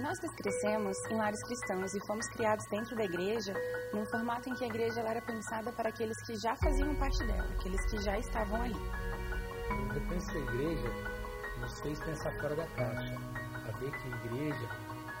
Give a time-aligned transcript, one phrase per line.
[0.00, 3.52] Nós crescemos em lares cristãos e fomos criados dentro da igreja
[3.92, 7.46] num formato em que a igreja era pensada para aqueles que já faziam parte dela,
[7.58, 8.80] aqueles que já estavam ali.
[9.92, 10.88] Depois da igreja
[11.60, 13.14] nos fez pensar fora da caixa,
[13.68, 14.68] a ver que a igreja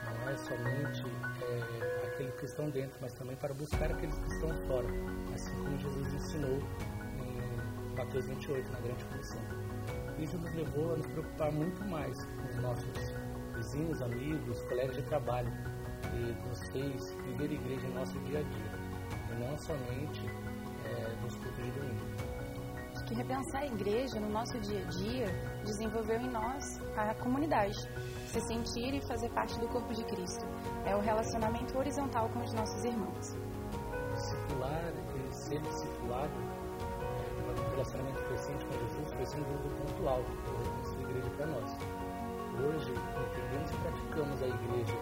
[0.02, 1.04] não é somente
[1.42, 4.88] é, aqueles que estão dentro, mas também para buscar aqueles que estão fora,
[5.34, 6.58] assim como Jesus ensinou
[7.18, 9.42] em Mateus 28, na grande comissão.
[10.18, 13.19] Isso nos levou a nos preocupar muito mais com os nossos
[13.70, 15.52] vizinhos, amigos, colegas de trabalho
[16.14, 18.72] e fez viver a igreja no nosso dia a dia,
[19.30, 20.26] e não somente
[20.84, 22.06] é, nos cultos de domingo.
[22.92, 25.26] Acho que repensar a igreja no nosso dia a dia
[25.64, 26.64] desenvolveu em nós
[26.96, 27.76] a comunidade,
[28.26, 30.44] se sentir e fazer parte do corpo de Cristo.
[30.84, 33.36] É o relacionamento horizontal com os nossos irmãos.
[34.14, 36.32] Discipular e ser discipulado,
[37.00, 40.30] é, um relacionamento crescente com Jesus, foi sem dúvida o ponto alto
[40.96, 41.76] da igreja para nós.
[42.62, 44.94] Hoje, entendemos e praticamos a igreja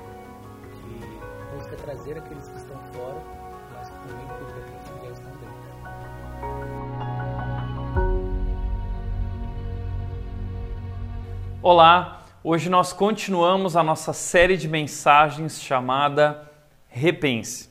[0.71, 3.21] que busca trazer aqueles que estão fora,
[3.75, 5.59] mas também cuida daqueles que já estão dentro.
[11.61, 16.49] Olá, hoje nós continuamos a nossa série de mensagens chamada
[16.87, 17.71] Repense.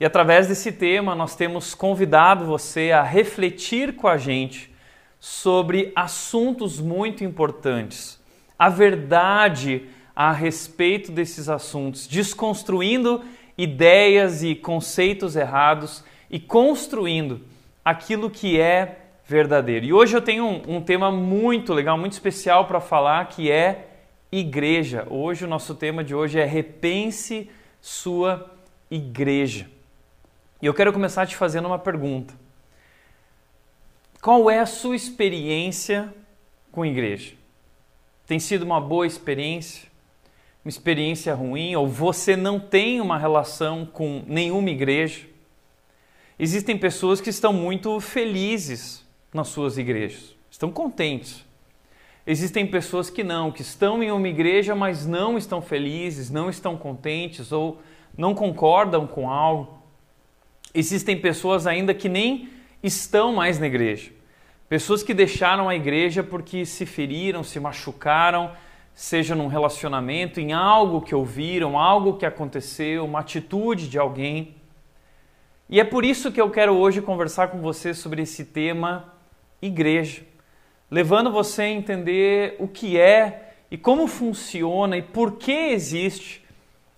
[0.00, 4.74] E através desse tema nós temos convidado você a refletir com a gente
[5.20, 8.15] sobre assuntos muito importantes,
[8.58, 13.22] a verdade a respeito desses assuntos, desconstruindo
[13.56, 17.42] ideias e conceitos errados e construindo
[17.84, 19.84] aquilo que é verdadeiro.
[19.86, 23.88] E hoje eu tenho um, um tema muito legal, muito especial para falar, que é
[24.30, 25.06] igreja.
[25.10, 28.50] Hoje o nosso tema de hoje é repense sua
[28.90, 29.68] igreja.
[30.60, 32.34] E eu quero começar te fazendo uma pergunta.
[34.20, 36.12] Qual é a sua experiência
[36.72, 37.34] com igreja?
[38.26, 39.88] Tem sido uma boa experiência?
[40.64, 41.76] Uma experiência ruim?
[41.76, 45.26] Ou você não tem uma relação com nenhuma igreja?
[46.38, 51.44] Existem pessoas que estão muito felizes nas suas igrejas, estão contentes.
[52.26, 56.76] Existem pessoas que não, que estão em uma igreja, mas não estão felizes, não estão
[56.76, 57.80] contentes ou
[58.18, 59.78] não concordam com algo.
[60.74, 62.50] Existem pessoas ainda que nem
[62.82, 64.10] estão mais na igreja.
[64.68, 68.50] Pessoas que deixaram a igreja porque se feriram, se machucaram,
[68.92, 74.56] seja num relacionamento, em algo que ouviram, algo que aconteceu, uma atitude de alguém.
[75.68, 79.12] E é por isso que eu quero hoje conversar com você sobre esse tema
[79.60, 80.22] igreja,
[80.90, 86.44] levando você a entender o que é e como funciona e por que existe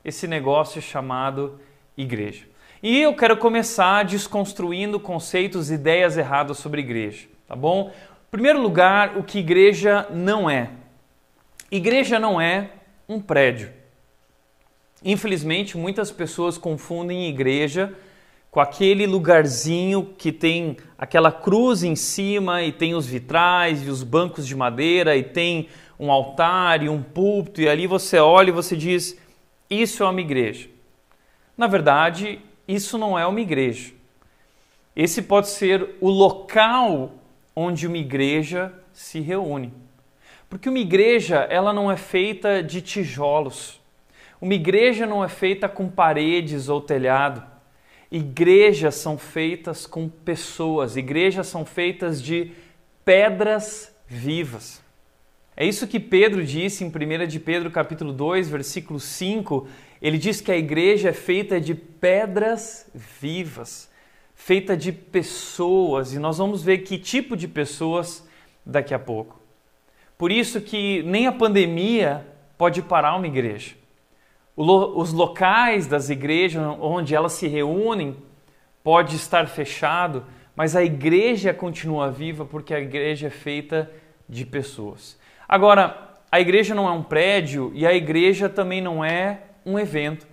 [0.05, 1.61] esse negócio chamado
[1.97, 2.47] igreja.
[2.83, 7.93] E eu quero começar desconstruindo conceitos e ideias erradas sobre igreja, tá bom?
[8.31, 10.71] Primeiro lugar, o que igreja não é.
[11.71, 12.71] Igreja não é
[13.09, 13.73] um prédio.
[15.03, 17.95] Infelizmente, muitas pessoas confundem igreja
[18.51, 24.03] com aquele lugarzinho que tem aquela cruz em cima e tem os vitrais e os
[24.03, 28.53] bancos de madeira e tem um altar e um púlpito e ali você olha e
[28.53, 29.19] você diz:
[29.71, 30.69] Isso é uma igreja.
[31.57, 33.93] Na verdade, isso não é uma igreja.
[34.95, 37.13] Esse pode ser o local
[37.59, 39.73] onde uma igreja se reúne.
[40.49, 43.81] Porque uma igreja, ela não é feita de tijolos.
[44.41, 47.45] Uma igreja não é feita com paredes ou telhado.
[48.13, 52.53] Igrejas são feitas com pessoas, igrejas são feitas de
[53.05, 54.81] pedras vivas.
[55.57, 59.67] É isso que Pedro disse em 1 de Pedro capítulo 2, versículo 5.
[60.01, 63.91] Ele diz que a igreja é feita de pedras vivas,
[64.39, 68.27] feita de pessoas, e nós vamos ver que tipo de pessoas
[68.65, 69.39] daqui a pouco.
[70.17, 72.27] Por isso que nem a pandemia
[72.57, 73.79] pode parar uma igreja
[74.61, 78.17] os locais das igrejas onde elas se reúnem
[78.83, 80.25] pode estar fechado,
[80.57, 83.89] mas a igreja continua viva porque a igreja é feita
[84.29, 85.17] de pessoas.
[85.49, 90.27] Agora, a igreja não é um prédio e a igreja também não é um evento.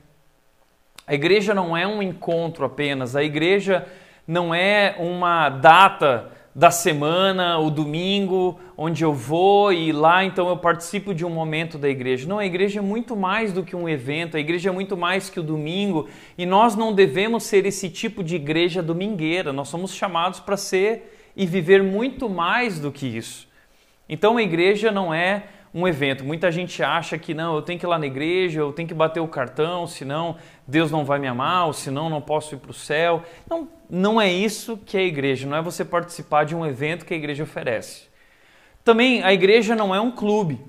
[1.08, 3.86] A igreja não é um encontro apenas, a igreja
[4.28, 10.58] não é uma data da semana, o domingo, onde eu vou e lá então eu
[10.58, 12.28] participo de um momento da igreja.
[12.28, 15.30] Não, a igreja é muito mais do que um evento, a igreja é muito mais
[15.30, 16.08] que o domingo
[16.38, 21.32] e nós não devemos ser esse tipo de igreja domingueira, nós somos chamados para ser
[21.36, 23.48] e viver muito mais do que isso.
[24.08, 25.44] Então a igreja não é
[25.76, 26.24] um evento.
[26.24, 28.94] Muita gente acha que não, eu tenho que ir lá na igreja, eu tenho que
[28.94, 32.72] bater o cartão, senão Deus não vai me amar, ou senão não posso ir para
[32.72, 33.24] o céu.
[33.50, 37.06] Não, não é isso que é a igreja, não é você participar de um evento
[37.06, 38.04] que a igreja oferece.
[38.84, 40.60] Também a igreja não é um clube,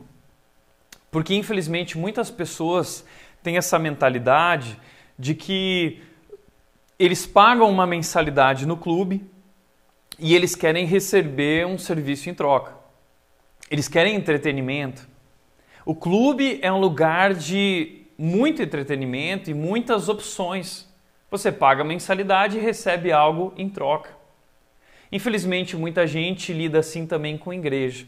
[1.10, 3.04] porque infelizmente muitas pessoas
[3.42, 4.78] têm essa mentalidade
[5.18, 6.02] de que
[6.98, 9.24] eles pagam uma mensalidade no clube
[10.18, 12.74] e eles querem receber um serviço em troca.
[13.70, 15.06] Eles querem entretenimento.
[15.84, 20.88] O clube é um lugar de muito entretenimento e muitas opções.
[21.30, 24.10] Você paga mensalidade e recebe algo em troca.
[25.10, 28.06] Infelizmente, muita gente lida assim também com a igreja.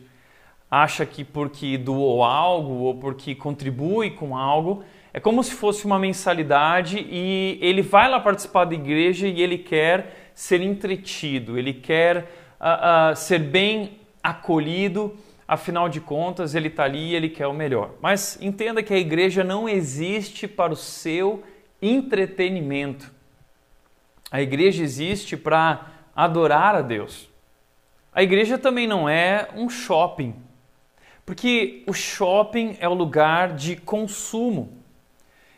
[0.70, 5.98] Acha que porque doou algo ou porque contribui com algo, é como se fosse uma
[5.98, 12.18] mensalidade e ele vai lá participar da igreja e ele quer ser entretido, ele quer
[12.60, 15.16] uh, uh, ser bem acolhido,
[15.48, 17.92] afinal de contas ele está ali e ele quer o melhor.
[18.02, 21.42] Mas entenda que a igreja não existe para o seu
[21.80, 23.10] entretenimento.
[24.30, 27.30] A igreja existe para adorar a Deus.
[28.12, 30.34] A igreja também não é um shopping,
[31.24, 34.76] porque o shopping é o lugar de consumo.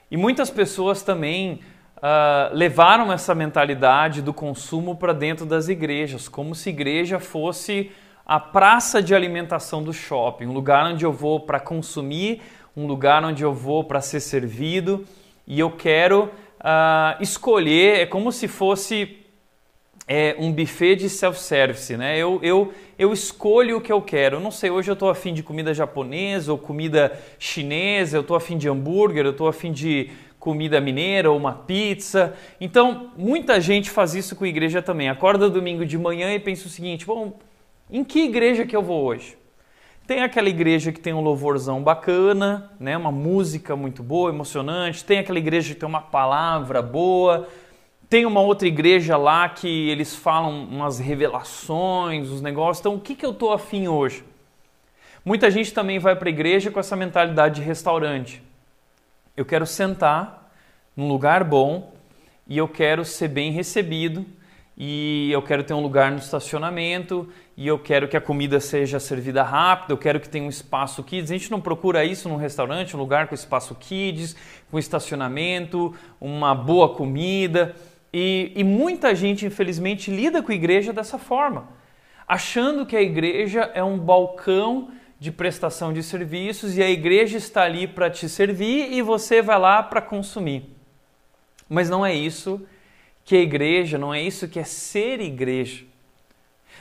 [0.08, 1.60] E muitas pessoas também
[1.96, 7.90] uh, levaram essa mentalidade do consumo para dentro das igrejas, como se igreja fosse
[8.30, 12.40] a praça de alimentação do shopping, um lugar onde eu vou para consumir,
[12.76, 15.04] um lugar onde eu vou para ser servido
[15.48, 16.26] e eu quero
[16.60, 19.18] uh, escolher, é como se fosse
[20.06, 22.16] é, um buffet de self-service, né?
[22.16, 24.36] Eu, eu, eu escolho o que eu quero.
[24.36, 28.36] Eu não sei, hoje eu estou afim de comida japonesa ou comida chinesa, eu estou
[28.36, 32.32] afim de hambúrguer, eu estou afim de comida mineira ou uma pizza.
[32.60, 35.08] Então, muita gente faz isso com a igreja também.
[35.08, 37.36] Acorda domingo de manhã e pensa o seguinte: bom,
[37.90, 39.36] em que igreja que eu vou hoje?
[40.06, 42.96] Tem aquela igreja que tem um louvorzão bacana, né?
[42.96, 45.04] uma música muito boa, emocionante.
[45.04, 47.48] Tem aquela igreja que tem uma palavra boa
[48.10, 52.80] tem uma outra igreja lá que eles falam umas revelações, os negócios.
[52.80, 54.24] Então, o que, que eu estou afim hoje?
[55.24, 58.42] Muita gente também vai para a igreja com essa mentalidade de restaurante.
[59.36, 60.52] Eu quero sentar
[60.96, 61.94] num lugar bom
[62.48, 64.26] e eu quero ser bem recebido
[64.82, 68.98] e eu quero ter um lugar no estacionamento e eu quero que a comida seja
[68.98, 71.30] servida rápido, eu quero que tenha um espaço kids.
[71.30, 74.34] A gente não procura isso num restaurante, um lugar com espaço kids,
[74.70, 77.76] com estacionamento, uma boa comida.
[78.10, 81.68] E, e muita gente, infelizmente, lida com a igreja dessa forma,
[82.26, 87.64] achando que a igreja é um balcão de prestação de serviços e a igreja está
[87.64, 90.74] ali para te servir e você vai lá para consumir.
[91.68, 92.66] Mas não é isso
[93.30, 95.84] que é igreja, não é isso que é ser igreja.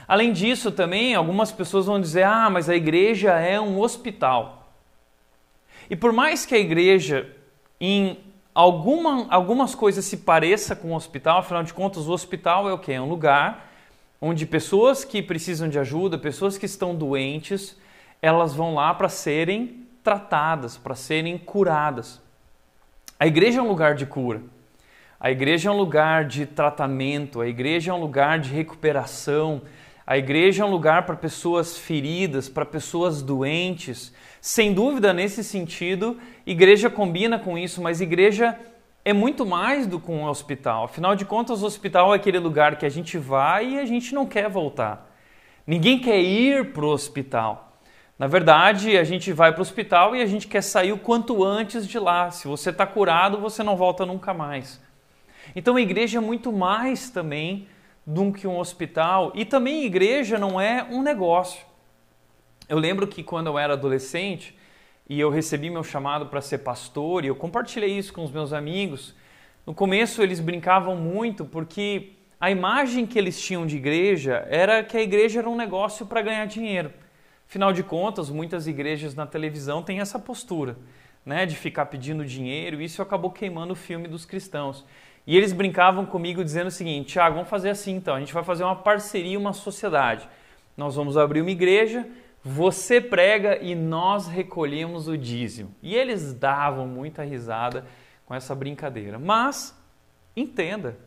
[0.07, 4.73] Além disso, também algumas pessoas vão dizer: ah, mas a igreja é um hospital.
[5.87, 7.29] E por mais que a igreja,
[7.79, 8.17] em
[8.51, 12.79] alguma, algumas coisas se pareça com o hospital, afinal de contas, o hospital é o
[12.79, 12.93] que?
[12.93, 13.69] É um lugar
[14.19, 17.77] onde pessoas que precisam de ajuda, pessoas que estão doentes,
[18.23, 22.19] elas vão lá para serem tratadas, para serem curadas.
[23.19, 24.41] A igreja é um lugar de cura.
[25.21, 29.61] A igreja é um lugar de tratamento, a igreja é um lugar de recuperação,
[30.07, 34.13] a igreja é um lugar para pessoas feridas, para pessoas doentes.
[34.39, 38.57] Sem dúvida, nesse sentido, igreja combina com isso, mas igreja
[39.03, 40.85] é muito mais do que um hospital.
[40.85, 44.15] Afinal de contas, o hospital é aquele lugar que a gente vai e a gente
[44.15, 45.13] não quer voltar.
[45.67, 47.77] Ninguém quer ir para o hospital.
[48.17, 51.43] Na verdade, a gente vai para o hospital e a gente quer sair o quanto
[51.43, 52.31] antes de lá.
[52.31, 54.79] Se você está curado, você não volta nunca mais.
[55.55, 57.67] Então, a igreja é muito mais também
[58.05, 59.31] do que um hospital.
[59.35, 61.65] E também igreja não é um negócio.
[62.67, 64.57] Eu lembro que quando eu era adolescente
[65.07, 68.53] e eu recebi meu chamado para ser pastor, e eu compartilhei isso com os meus
[68.53, 69.15] amigos,
[69.65, 74.95] no começo eles brincavam muito porque a imagem que eles tinham de igreja era que
[74.95, 76.93] a igreja era um negócio para ganhar dinheiro.
[77.47, 80.77] Afinal de contas, muitas igrejas na televisão têm essa postura,
[81.25, 84.85] né, de ficar pedindo dinheiro, e isso acabou queimando o filme dos cristãos.
[85.29, 88.43] E eles brincavam comigo dizendo o seguinte: Tiago, vamos fazer assim então, a gente vai
[88.43, 90.27] fazer uma parceria, uma sociedade.
[90.75, 92.03] Nós vamos abrir uma igreja,
[92.43, 95.69] você prega e nós recolhemos o dízimo.
[95.83, 97.85] E eles davam muita risada
[98.25, 99.19] com essa brincadeira.
[99.19, 99.79] Mas
[100.35, 100.97] entenda,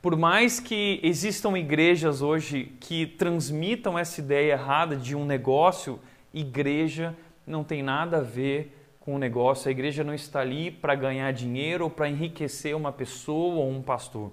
[0.00, 6.00] por mais que existam igrejas hoje que transmitam essa ideia errada de um negócio,
[6.32, 7.14] igreja
[7.46, 9.68] não tem nada a ver com o negócio.
[9.68, 13.80] A igreja não está ali para ganhar dinheiro ou para enriquecer uma pessoa ou um
[13.80, 14.32] pastor.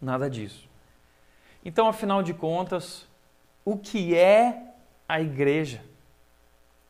[0.00, 0.68] Nada disso.
[1.64, 3.06] Então, afinal de contas,
[3.64, 4.62] o que é
[5.08, 5.82] a igreja?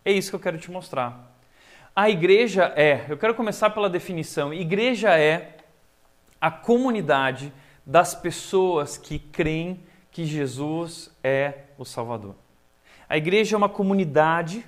[0.04, 1.34] É isso que eu quero te mostrar.
[1.96, 5.56] A igreja é, eu quero começar pela definição: igreja é
[6.38, 7.50] a comunidade
[7.84, 12.34] das pessoas que creem que Jesus é o Salvador.
[13.08, 14.64] A igreja é uma comunidade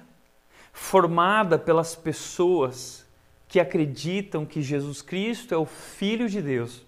[0.72, 3.06] formada pelas pessoas
[3.46, 6.82] que acreditam que Jesus Cristo é o Filho de Deus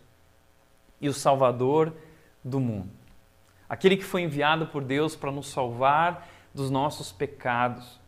[1.00, 1.92] e o Salvador
[2.42, 2.90] do mundo.
[3.68, 8.00] Aquele que foi enviado por Deus para nos salvar dos nossos pecados.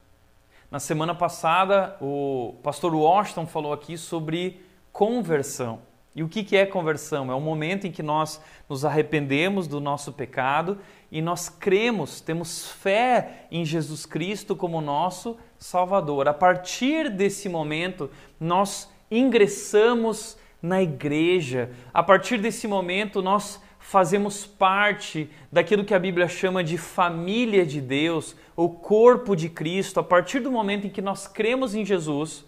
[0.70, 5.80] Na semana passada, o pastor Washington falou aqui sobre conversão.
[6.14, 7.30] E o que é conversão?
[7.30, 10.78] É o momento em que nós nos arrependemos do nosso pecado
[11.10, 16.28] e nós cremos, temos fé em Jesus Cristo como nosso Salvador.
[16.28, 18.10] A partir desse momento,
[18.40, 21.70] nós ingressamos na igreja.
[21.94, 27.80] A partir desse momento, nós fazemos parte daquilo que a Bíblia chama de família de
[27.80, 30.00] Deus, o corpo de Cristo.
[30.00, 32.44] A partir do momento em que nós cremos em Jesus,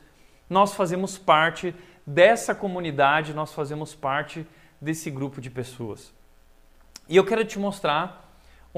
[0.50, 1.72] nós fazemos parte
[2.04, 4.44] dessa comunidade, nós fazemos parte
[4.80, 6.12] desse grupo de pessoas.
[7.08, 8.27] E eu quero te mostrar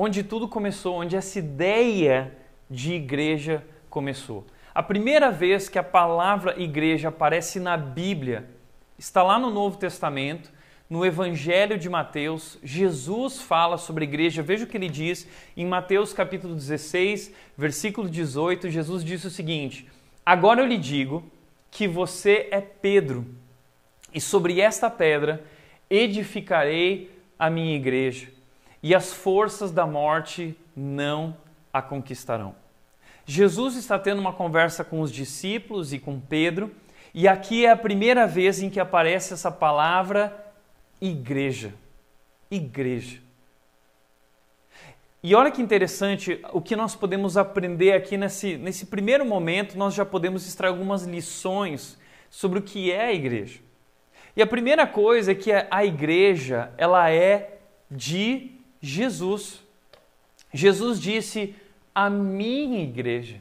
[0.02, 2.34] onde tudo começou, onde essa ideia
[2.70, 4.46] de igreja começou.
[4.74, 8.48] A primeira vez que a palavra igreja aparece na Bíblia
[8.98, 10.50] está lá no Novo Testamento,
[10.88, 12.58] no Evangelho de Mateus.
[12.62, 14.42] Jesus fala sobre igreja.
[14.42, 18.70] Veja o que ele diz em Mateus capítulo 16, versículo 18.
[18.70, 19.86] Jesus disse o seguinte:
[20.24, 21.22] Agora eu lhe digo
[21.70, 23.26] que você é Pedro,
[24.14, 25.44] e sobre esta pedra
[25.90, 28.28] edificarei a minha igreja,
[28.82, 31.36] e as forças da morte não
[31.72, 32.54] a conquistarão.
[33.26, 36.74] Jesus está tendo uma conversa com os discípulos e com Pedro,
[37.12, 40.52] e aqui é a primeira vez em que aparece essa palavra
[41.00, 41.74] igreja.
[42.50, 43.20] Igreja.
[45.22, 49.92] E olha que interessante o que nós podemos aprender aqui nesse, nesse primeiro momento, nós
[49.92, 51.98] já podemos extrair algumas lições
[52.30, 53.60] sobre o que é a igreja.
[54.34, 57.58] E a primeira coisa é que a igreja, ela é
[57.90, 59.62] de Jesus.
[60.52, 61.54] Jesus disse:
[61.94, 63.40] "A minha igreja".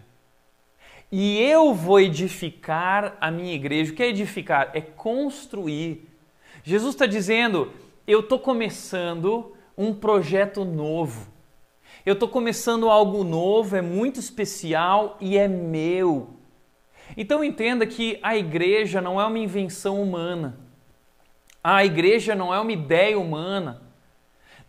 [1.11, 3.91] E eu vou edificar a minha igreja.
[3.91, 4.69] O que é edificar?
[4.73, 6.07] É construir.
[6.63, 7.71] Jesus está dizendo:
[8.05, 11.31] eu estou começando um projeto novo.
[12.05, 16.29] Eu estou começando algo novo, é muito especial e é meu.
[17.17, 20.59] Então entenda que a igreja não é uma invenção humana.
[21.63, 23.81] A igreja não é uma ideia humana.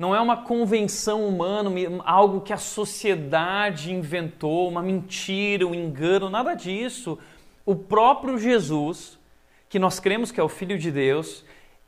[0.00, 1.70] Não é uma convenção humana,
[2.06, 7.18] algo que a sociedade inventou, uma mentira, um engano, nada disso.
[7.66, 9.18] O próprio Jesus,
[9.68, 11.44] que nós cremos que é o Filho de Deus,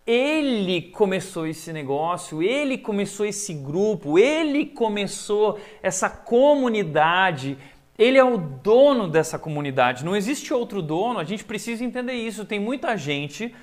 [0.07, 7.57] ele começou esse negócio, ele começou esse grupo, ele começou essa comunidade.
[7.99, 10.04] Ele é o dono dessa comunidade.
[10.04, 12.45] Não existe outro dono, a gente precisa entender isso.
[12.45, 13.54] Tem muita gente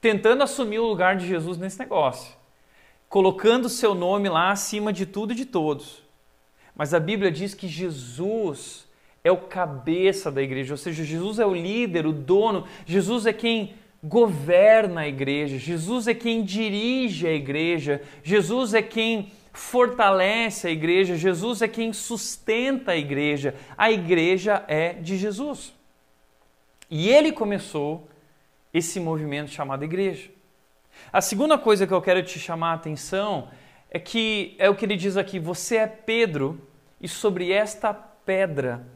[0.00, 2.34] tentando assumir o lugar de Jesus nesse negócio,
[3.12, 6.02] colocando seu nome lá acima de tudo e de todos.
[6.74, 8.88] Mas a Bíblia diz que Jesus
[9.22, 13.32] é o cabeça da igreja, ou seja, Jesus é o líder, o dono, Jesus é
[13.34, 20.70] quem governa a igreja, Jesus é quem dirige a igreja, Jesus é quem fortalece a
[20.70, 23.54] igreja, Jesus é quem sustenta a igreja.
[23.76, 25.74] A igreja é de Jesus.
[26.90, 28.08] E ele começou
[28.72, 30.30] esse movimento chamado igreja.
[31.12, 33.50] A segunda coisa que eu quero te chamar a atenção
[33.90, 36.66] é que é o que ele diz aqui: você é Pedro,
[36.98, 38.86] e sobre esta pedra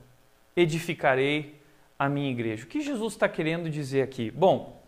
[0.57, 1.61] edificarei
[1.99, 2.65] a minha igreja.
[2.65, 4.31] O que Jesus está querendo dizer aqui?
[4.31, 4.83] Bom,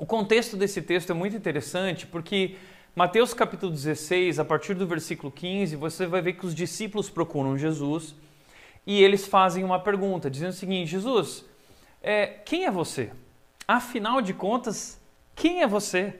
[0.00, 2.56] o contexto desse texto é muito interessante porque
[2.92, 7.56] Mateus capítulo 16, a partir do versículo 15, você vai ver que os discípulos procuram
[7.56, 8.16] Jesus
[8.84, 11.44] e eles fazem uma pergunta, dizendo o seguinte: Jesus,
[12.02, 13.12] é, quem é você?
[13.68, 15.00] Afinal de contas,
[15.36, 16.18] quem é você?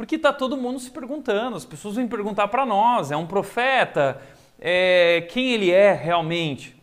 [0.00, 4.18] Porque está todo mundo se perguntando, as pessoas vêm perguntar para nós: é um profeta?
[4.58, 6.74] É, quem ele é realmente?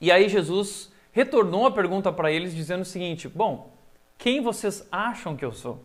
[0.00, 3.76] E aí Jesus retornou a pergunta para eles, dizendo o seguinte: Bom,
[4.16, 5.84] quem vocês acham que eu sou?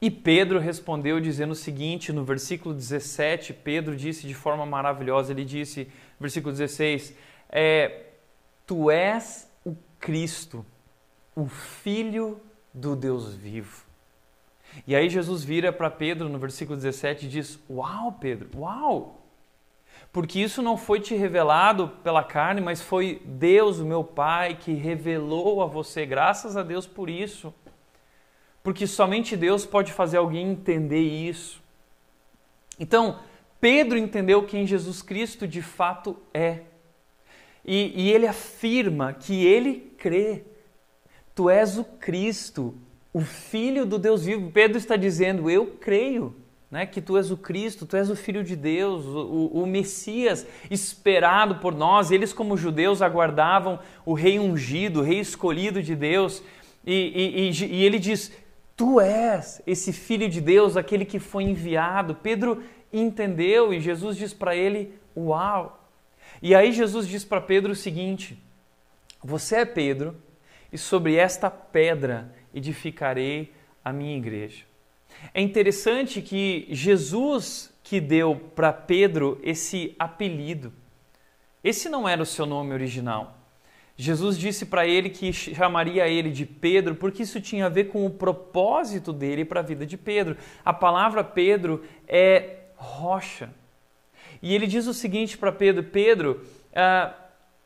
[0.00, 5.44] E Pedro respondeu dizendo o seguinte, no versículo 17, Pedro disse de forma maravilhosa, ele
[5.44, 5.90] disse,
[6.20, 7.16] versículo 16,
[7.50, 8.10] é,
[8.64, 10.64] Tu és o Cristo,
[11.34, 12.40] o Filho
[12.72, 13.86] do Deus vivo.
[14.84, 19.22] E aí Jesus vira para Pedro no versículo 17 e diz, Uau, Pedro, uau!
[20.12, 25.62] Porque isso não foi te revelado pela carne, mas foi Deus, meu Pai, que revelou
[25.62, 26.06] a você.
[26.06, 27.52] Graças a Deus por isso.
[28.62, 31.62] Porque somente Deus pode fazer alguém entender isso.
[32.80, 33.20] Então,
[33.60, 36.60] Pedro entendeu quem Jesus Cristo de fato é.
[37.64, 40.44] E, e ele afirma que ele crê.
[41.34, 42.74] Tu és o Cristo,
[43.16, 44.50] o Filho do Deus vivo.
[44.50, 46.36] Pedro está dizendo: Eu creio.
[46.70, 50.44] né, que tu és o Cristo, tu és o Filho de Deus, o, o, Messias
[50.70, 52.10] esperado por nós.
[52.10, 56.42] Eles, como judeus, aguardavam o Rei ungido, o Rei escolhido de Deus.
[56.84, 58.30] E, e, e, e ele diz:
[58.76, 62.16] Tu és esse Filho de Deus, aquele que foi enviado.
[62.16, 65.88] Pedro entendeu e Jesus diz para ele: Uau!
[66.42, 68.38] E aí Jesus diz para Pedro o seguinte:
[69.24, 70.14] Você é Pedro,
[70.70, 73.52] e sobre esta pedra edificarei
[73.84, 74.64] a minha igreja.
[75.32, 80.72] É interessante que Jesus que deu para Pedro esse apelido.
[81.62, 83.38] Esse não era o seu nome original.
[83.96, 88.04] Jesus disse para ele que chamaria ele de Pedro, porque isso tinha a ver com
[88.04, 90.36] o propósito dele para a vida de Pedro.
[90.64, 93.50] A palavra Pedro é rocha.
[94.42, 97.14] E ele diz o seguinte para Pedro: Pedro, uh,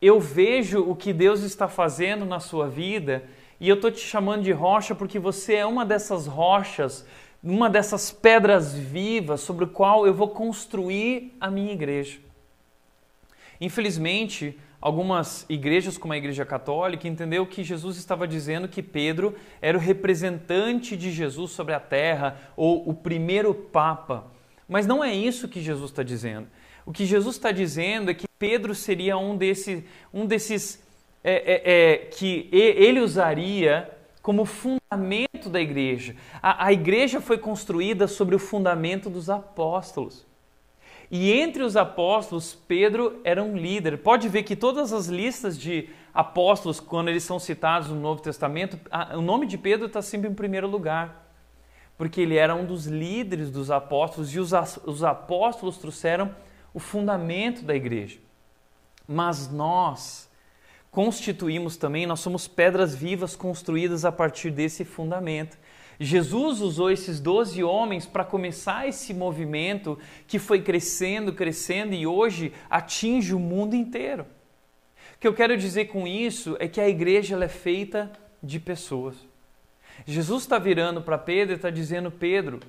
[0.00, 3.24] eu vejo o que Deus está fazendo na sua vida
[3.60, 7.04] e eu estou te chamando de rocha porque você é uma dessas rochas
[7.42, 12.18] uma dessas pedras vivas sobre o qual eu vou construir a minha igreja.
[13.60, 19.76] Infelizmente, algumas igrejas, como a Igreja Católica, entendeu que Jesus estava dizendo que Pedro era
[19.76, 24.26] o representante de Jesus sobre a terra ou o primeiro Papa.
[24.68, 26.46] Mas não é isso que Jesus está dizendo.
[26.86, 30.82] O que Jesus está dizendo é que Pedro seria um, desse, um desses
[31.22, 33.90] é, é, é, que ele usaria
[34.22, 36.14] como fundamento da igreja.
[36.42, 40.26] A, a, igreja foi construída sobre o fundamento dos apóstolos.
[41.10, 43.98] E entre os apóstolos, Pedro era um líder.
[43.98, 48.78] Pode ver que todas as listas de apóstolos, quando eles são citados no Novo Testamento,
[48.90, 51.26] a, o nome de Pedro está sempre em primeiro lugar.
[51.98, 54.52] Porque ele era um dos líderes dos apóstolos e os,
[54.86, 56.34] os apóstolos trouxeram
[56.72, 58.18] o fundamento da igreja.
[59.06, 60.29] Mas nós,
[60.90, 65.56] constituímos também, nós somos pedras vivas construídas a partir desse fundamento.
[66.02, 72.52] Jesus usou esses doze homens para começar esse movimento que foi crescendo, crescendo e hoje
[72.70, 74.24] atinge o mundo inteiro.
[75.16, 78.10] O que eu quero dizer com isso é que a igreja é feita
[78.42, 79.14] de pessoas.
[80.06, 82.60] Jesus está virando para Pedro e está dizendo: Pedro,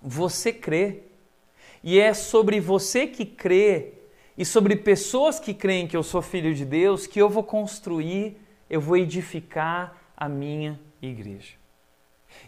[0.00, 1.02] você crê.
[1.84, 3.97] E é sobre você que crê
[4.38, 8.40] e sobre pessoas que creem que eu sou filho de Deus que eu vou construir,
[8.70, 11.54] eu vou edificar a minha igreja.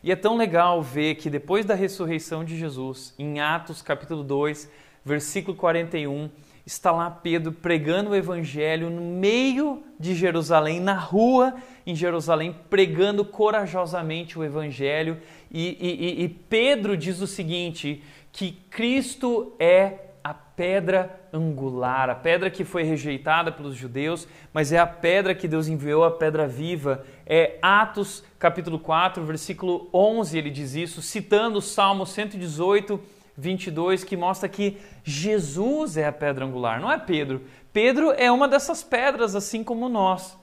[0.01, 4.71] E é tão legal ver que depois da ressurreição de Jesus, em Atos capítulo 2,
[5.05, 6.31] versículo 41,
[6.65, 13.25] está lá Pedro pregando o evangelho no meio de Jerusalém, na rua em Jerusalém, pregando
[13.25, 15.21] corajosamente o evangelho.
[15.51, 22.51] E, e, e Pedro diz o seguinte: que Cristo é a pedra angular, a pedra
[22.51, 27.05] que foi rejeitada pelos judeus, mas é a pedra que Deus enviou, a pedra viva.
[27.27, 33.01] É Atos capítulo 4, versículo 11, ele diz isso, citando o Salmo 118,
[33.37, 37.43] 22, que mostra que Jesus é a pedra angular, não é Pedro.
[37.73, 40.37] Pedro é uma dessas pedras, assim como nós,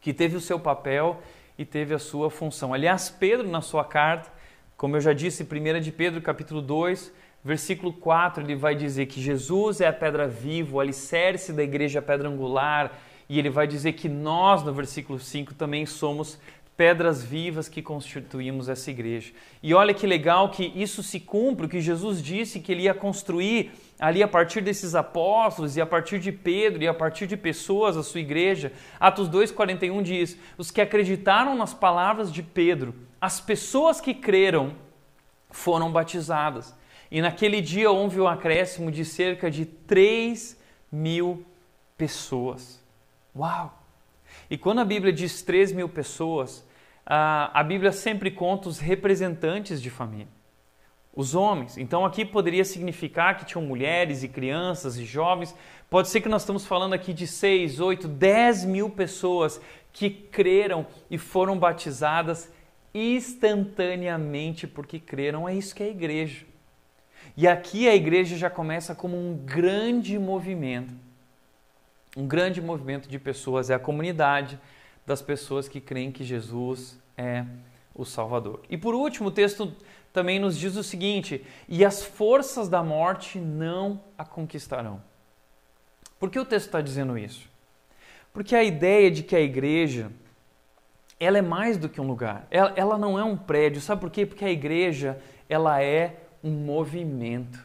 [0.00, 1.20] que teve o seu papel
[1.58, 2.72] e teve a sua função.
[2.72, 4.30] Aliás, Pedro, na sua carta,
[4.76, 7.12] como eu já disse, 1 de Pedro, capítulo 2,
[7.46, 12.00] Versículo 4, ele vai dizer que Jesus é a pedra viva, o alicerce da igreja,
[12.00, 16.40] a pedra angular, e ele vai dizer que nós, no versículo 5, também somos
[16.76, 19.32] pedras vivas que constituímos essa igreja.
[19.62, 23.70] E olha que legal que isso se cumpre, que Jesus disse que ele ia construir
[24.00, 27.96] ali a partir desses apóstolos e a partir de Pedro e a partir de pessoas
[27.96, 28.72] a sua igreja.
[28.98, 34.72] Atos 2:41 diz: "Os que acreditaram nas palavras de Pedro, as pessoas que creram
[35.48, 36.74] foram batizadas."
[37.10, 41.44] E naquele dia houve um acréscimo de cerca de 3 mil
[41.96, 42.82] pessoas.
[43.34, 43.82] Uau!
[44.50, 46.66] E quando a Bíblia diz 3 mil pessoas,
[47.04, 50.28] a Bíblia sempre conta os representantes de família,
[51.14, 51.78] os homens.
[51.78, 55.54] Então aqui poderia significar que tinham mulheres e crianças e jovens.
[55.88, 59.60] Pode ser que nós estamos falando aqui de 6, 8, 10 mil pessoas
[59.92, 62.52] que creram e foram batizadas
[62.92, 65.48] instantaneamente porque creram.
[65.48, 66.44] É isso que é a igreja.
[67.36, 70.94] E aqui a igreja já começa como um grande movimento.
[72.16, 74.58] Um grande movimento de pessoas, é a comunidade
[75.04, 77.44] das pessoas que creem que Jesus é
[77.94, 78.62] o Salvador.
[78.70, 79.72] E por último, o texto
[80.12, 85.02] também nos diz o seguinte: e as forças da morte não a conquistarão.
[86.18, 87.46] Por que o texto está dizendo isso?
[88.32, 90.10] Porque a ideia de que a igreja
[91.18, 92.46] ela é mais do que um lugar.
[92.50, 93.80] Ela, ela não é um prédio.
[93.80, 94.26] Sabe por quê?
[94.26, 95.18] Porque a igreja
[95.48, 97.64] ela é um movimento.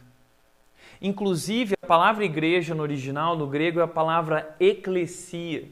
[1.00, 5.68] Inclusive, a palavra igreja no original, no grego, é a palavra eclesia.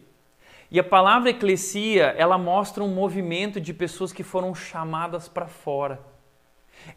[0.70, 6.00] E a palavra eclesia, ela mostra um movimento de pessoas que foram chamadas para fora.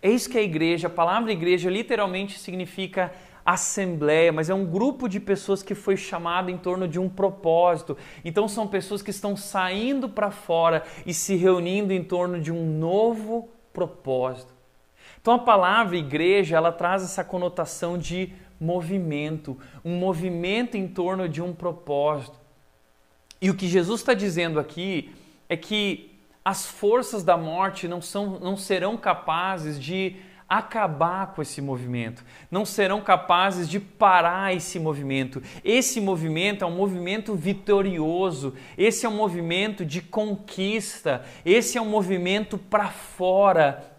[0.01, 0.87] É isso que é a igreja.
[0.87, 3.11] A palavra igreja literalmente significa
[3.45, 7.97] assembleia, mas é um grupo de pessoas que foi chamado em torno de um propósito.
[8.23, 12.65] Então são pessoas que estão saindo para fora e se reunindo em torno de um
[12.77, 14.52] novo propósito.
[15.23, 21.41] Então a palavra igreja, ela traz essa conotação de movimento, um movimento em torno de
[21.41, 22.37] um propósito.
[23.41, 25.15] E o que Jesus está dizendo aqui
[25.47, 26.11] é que
[26.43, 30.17] as forças da morte não, são, não serão capazes de
[30.49, 35.41] acabar com esse movimento, não serão capazes de parar esse movimento.
[35.63, 41.89] Esse movimento é um movimento vitorioso, esse é um movimento de conquista, esse é um
[41.89, 43.92] movimento para fora,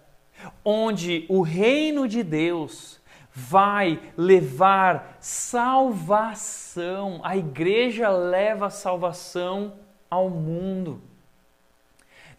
[0.64, 2.98] onde o reino de Deus
[3.34, 7.20] vai levar salvação.
[7.22, 9.74] A igreja leva salvação
[10.08, 11.02] ao mundo.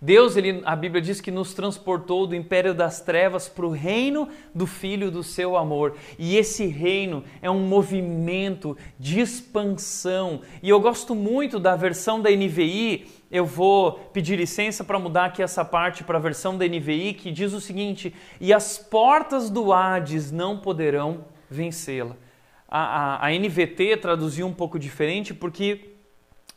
[0.02, 4.30] Deus, ele, a Bíblia diz que nos transportou do império das trevas para o reino
[4.54, 5.96] do Filho do seu amor.
[6.20, 10.42] E esse reino é um movimento de expansão.
[10.62, 13.08] E eu gosto muito da versão da NVI.
[13.36, 17.34] Eu vou pedir licença para mudar aqui essa parte para a versão da NVI, que
[17.34, 22.16] diz o seguinte: E as portas do Hades não poderão vencê-la.
[22.66, 25.98] A, a, a NVT traduziu um pouco diferente porque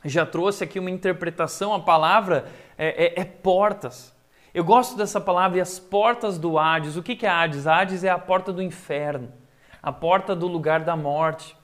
[0.04, 2.46] já trouxe aqui uma interpretação, a palavra
[2.78, 4.14] é, é, é, portas.
[4.54, 6.96] Eu gosto dessa palavra, e as portas do Hades.
[6.96, 7.66] O que, é Hades?
[7.66, 9.32] Hades é a porta do inferno,
[9.82, 11.56] a porta do lugar da morte.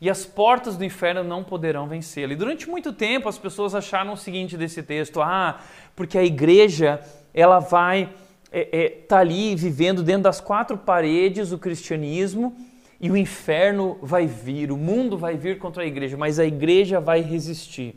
[0.00, 2.32] E as portas do inferno não poderão vencê-la.
[2.32, 5.60] E durante muito tempo as pessoas acharam o seguinte desse texto: ah,
[5.94, 7.00] porque a igreja
[7.32, 8.12] ela vai
[8.50, 12.56] é, é, tá ali vivendo dentro das quatro paredes o cristianismo
[13.00, 17.00] e o inferno vai vir, o mundo vai vir contra a igreja, mas a igreja
[17.00, 17.96] vai resistir.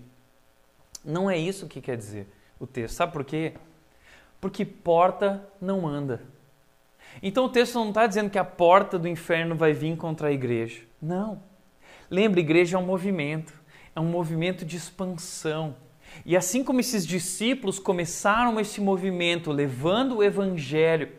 [1.05, 2.27] Não é isso que quer dizer
[2.59, 2.95] o texto.
[2.95, 3.53] Sabe por quê?
[4.41, 6.21] Porque porta não anda.
[7.21, 10.31] Então o texto não está dizendo que a porta do inferno vai vir contra a
[10.31, 10.81] igreja.
[11.01, 11.39] Não.
[12.09, 13.53] Lembre, igreja é um movimento,
[13.95, 15.75] é um movimento de expansão.
[16.25, 21.11] E assim como esses discípulos começaram esse movimento levando o evangelho,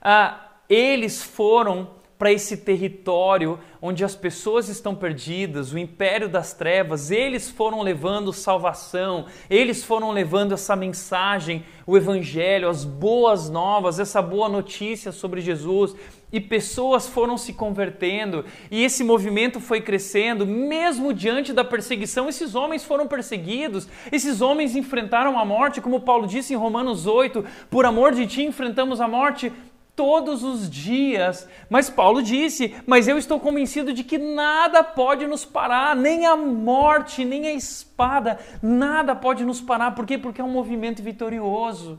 [0.00, 7.12] ah, eles foram para esse território onde as pessoas estão perdidas, o império das trevas,
[7.12, 14.20] eles foram levando salvação, eles foram levando essa mensagem, o evangelho, as boas novas, essa
[14.20, 15.94] boa notícia sobre Jesus,
[16.32, 22.56] e pessoas foram se convertendo, e esse movimento foi crescendo, mesmo diante da perseguição, esses
[22.56, 27.86] homens foram perseguidos, esses homens enfrentaram a morte, como Paulo disse em Romanos 8, por
[27.86, 29.52] amor de ti enfrentamos a morte,
[29.98, 31.48] todos os dias.
[31.68, 36.36] Mas Paulo disse: Mas eu estou convencido de que nada pode nos parar, nem a
[36.36, 39.96] morte, nem a espada, nada pode nos parar.
[39.96, 40.16] Por quê?
[40.16, 41.98] Porque é um movimento vitorioso.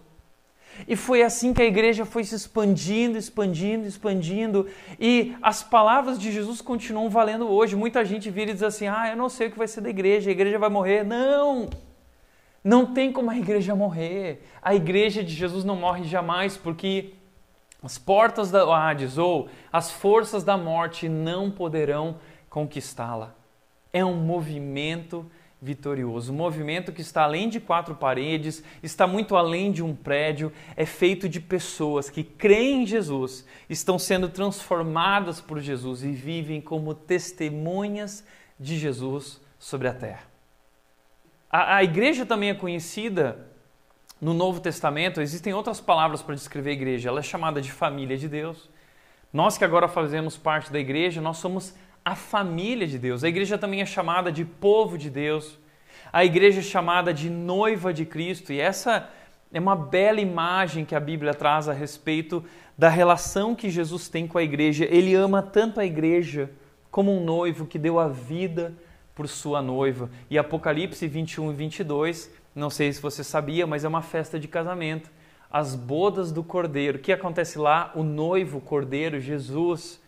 [0.87, 4.65] E foi assim que a igreja foi se expandindo, expandindo, expandindo.
[4.97, 7.75] E as palavras de Jesus continuam valendo hoje.
[7.75, 9.89] Muita gente vira e diz assim: Ah, eu não sei o que vai ser da
[9.89, 11.03] igreja, a igreja vai morrer.
[11.03, 11.69] Não!
[12.63, 14.41] Não tem como a igreja morrer.
[14.61, 17.18] A igreja de Jesus não morre jamais, porque
[17.81, 22.17] as portas da Hades ou as forças da morte não poderão
[22.49, 23.35] conquistá-la.
[23.93, 25.29] É um movimento
[25.61, 30.53] vitorioso, um movimento que está além de quatro paredes, está muito além de um prédio,
[30.75, 36.61] é feito de pessoas que creem em Jesus, estão sendo transformadas por Jesus e vivem
[36.61, 38.25] como testemunhas
[38.57, 40.23] de Jesus sobre a terra.
[41.49, 43.48] A, a igreja também é conhecida
[44.21, 47.09] no Novo Testamento existem outras palavras para descrever a igreja.
[47.09, 48.69] Ela é chamada de família de Deus.
[49.31, 53.23] Nós que agora fazemos parte da igreja, nós somos a família de Deus.
[53.23, 55.57] A igreja também é chamada de povo de Deus.
[56.11, 58.51] A igreja é chamada de noiva de Cristo.
[58.51, 59.09] E essa
[59.53, 62.43] é uma bela imagem que a Bíblia traz a respeito
[62.77, 64.85] da relação que Jesus tem com a igreja.
[64.89, 66.49] Ele ama tanto a igreja
[66.91, 68.73] como um noivo que deu a vida
[69.13, 70.09] por sua noiva.
[70.29, 74.47] E Apocalipse 21 e 22 não sei se você sabia, mas é uma festa de
[74.47, 75.09] casamento.
[75.51, 76.97] As bodas do cordeiro.
[76.97, 77.91] O que acontece lá?
[77.95, 80.01] O noivo, o cordeiro, Jesus,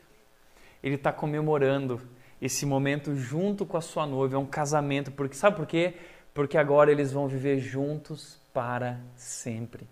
[0.83, 2.01] ele está comemorando
[2.41, 4.35] esse momento junto com a sua noiva.
[4.35, 5.11] É um casamento.
[5.11, 5.95] Porque sabe por quê?
[6.33, 9.87] Porque agora eles vão viver juntos para sempre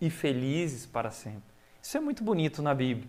[0.00, 1.50] e felizes para sempre.
[1.82, 3.08] Isso é muito bonito na Bíblia.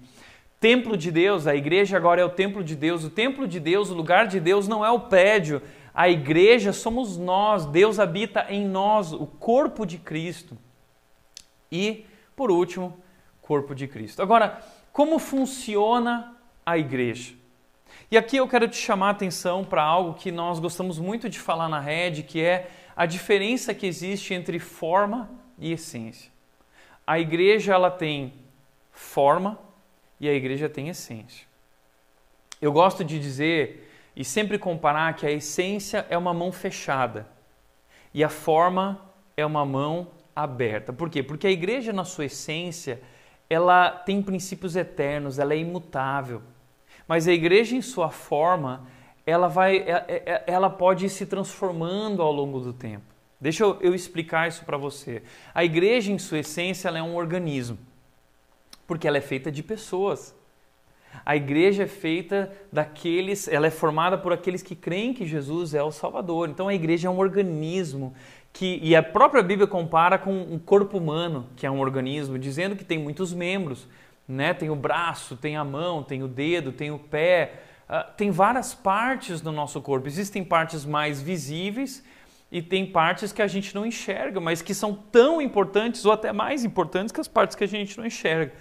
[0.60, 3.04] Templo de Deus, a igreja agora é o templo de Deus.
[3.04, 5.62] O templo de Deus, o lugar de Deus não é o prédio,
[5.94, 10.58] a igreja somos nós, Deus habita em nós, o corpo de Cristo.
[11.72, 12.98] E, por último,
[13.42, 14.22] corpo de Cristo.
[14.22, 14.62] Agora,
[14.94, 17.34] como funciona a igreja?
[18.10, 21.40] E aqui eu quero te chamar a atenção para algo que nós gostamos muito de
[21.40, 26.32] falar na rede, que é a diferença que existe entre forma e essência.
[27.06, 28.34] A igreja ela tem
[28.92, 29.60] forma
[30.20, 31.46] e a igreja tem essência.
[32.62, 37.28] Eu gosto de dizer e sempre comparar que a essência é uma mão fechada
[38.14, 39.00] e a forma
[39.38, 40.92] é uma mão aberta.
[40.92, 41.24] Por quê?
[41.24, 43.02] Porque a igreja, na sua essência,
[43.50, 46.42] ela tem princípios eternos, ela é imutável.
[47.08, 48.88] Mas a igreja, em sua forma,
[49.26, 53.06] ela, vai, é, é, é, ela pode ir se transformando ao longo do tempo.
[53.40, 55.24] Deixa eu, explicar isso para você.
[55.54, 57.78] A igreja, em sua essência, ela é um organismo,
[58.86, 60.36] porque ela é feita de pessoas.
[61.26, 65.84] A igreja é feita daqueles, ela é formada por aqueles que creem que Jesus é
[65.84, 66.50] o Salvador.
[66.50, 68.14] Então a igreja é um organismo
[68.54, 72.76] que e a própria Bíblia compara com um corpo humano, que é um organismo, dizendo
[72.76, 73.88] que tem muitos membros,
[74.28, 74.54] né?
[74.54, 78.74] Tem o braço, tem a mão, tem o dedo, tem o pé, uh, tem várias
[78.74, 80.08] partes do nosso corpo.
[80.08, 82.04] Existem partes mais visíveis
[82.52, 86.34] e tem partes que a gente não enxerga, mas que são tão importantes ou até
[86.34, 88.54] mais importantes que as partes que a gente não enxerga.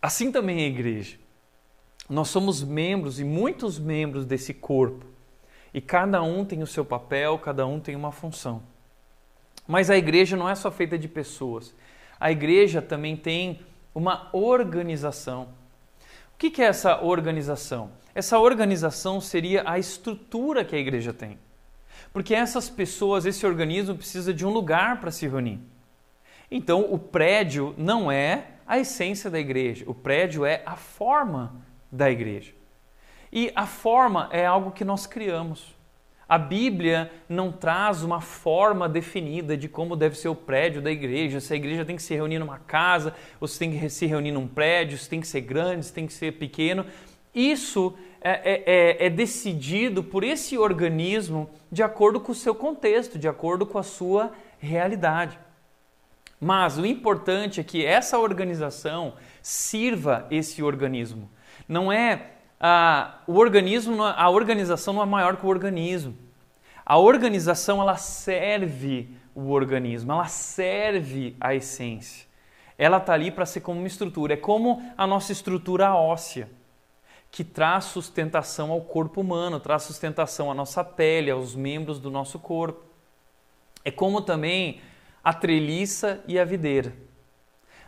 [0.00, 1.19] Assim também é a igreja.
[2.10, 5.06] Nós somos membros e muitos membros desse corpo.
[5.72, 8.64] E cada um tem o seu papel, cada um tem uma função.
[9.64, 11.72] Mas a igreja não é só feita de pessoas.
[12.18, 13.60] A igreja também tem
[13.94, 15.50] uma organização.
[16.34, 17.92] O que é essa organização?
[18.12, 21.38] Essa organização seria a estrutura que a igreja tem.
[22.12, 25.60] Porque essas pessoas, esse organismo precisa de um lugar para se reunir.
[26.50, 32.10] Então, o prédio não é a essência da igreja, o prédio é a forma da
[32.10, 32.52] igreja.
[33.32, 35.74] E a forma é algo que nós criamos.
[36.28, 41.40] A Bíblia não traz uma forma definida de como deve ser o prédio da igreja,
[41.40, 44.30] se a igreja tem que se reunir numa casa, ou se tem que se reunir
[44.30, 46.86] num prédio, se tem que ser grande, se tem que ser pequeno.
[47.34, 53.18] Isso é, é, é, é decidido por esse organismo de acordo com o seu contexto,
[53.18, 55.36] de acordo com a sua realidade.
[56.40, 61.28] Mas o importante é que essa organização sirva esse organismo.
[61.70, 66.18] Não é a, o organismo, a organização não é maior que o organismo.
[66.84, 72.26] A organização ela serve o organismo, ela serve a essência.
[72.76, 74.34] Ela está ali para ser como uma estrutura.
[74.34, 76.50] É como a nossa estrutura óssea,
[77.30, 82.40] que traz sustentação ao corpo humano, traz sustentação à nossa pele, aos membros do nosso
[82.40, 82.82] corpo.
[83.84, 84.80] É como também
[85.22, 86.92] a treliça e a videira.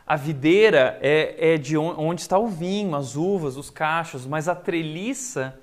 [0.07, 4.55] A videira é, é de onde está o vinho, as uvas, os cachos, mas a
[4.55, 5.59] treliça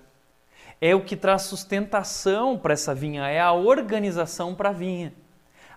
[0.81, 5.13] é o que traz sustentação para essa vinha, é a organização para a vinha.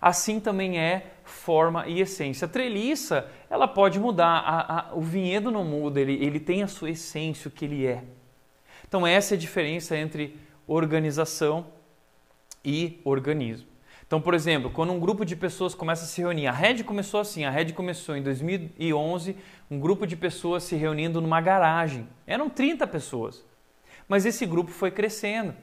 [0.01, 2.47] Assim também é forma e essência.
[2.47, 6.69] A treliça, ela pode mudar, a, a, o vinhedo não muda, ele, ele tem a
[6.69, 8.03] sua essência, o que ele é.
[8.87, 11.67] Então essa é a diferença entre organização
[12.65, 13.72] e organismo.
[14.13, 17.19] Então, por exemplo, quando um grupo de pessoas começa a se reunir, a Red começou
[17.19, 19.35] assim, a Red começou em 2011,
[19.71, 22.07] um grupo de pessoas se reunindo numa garagem.
[22.27, 23.43] Eram 30 pessoas.
[24.07, 25.55] Mas esse grupo foi crescendo.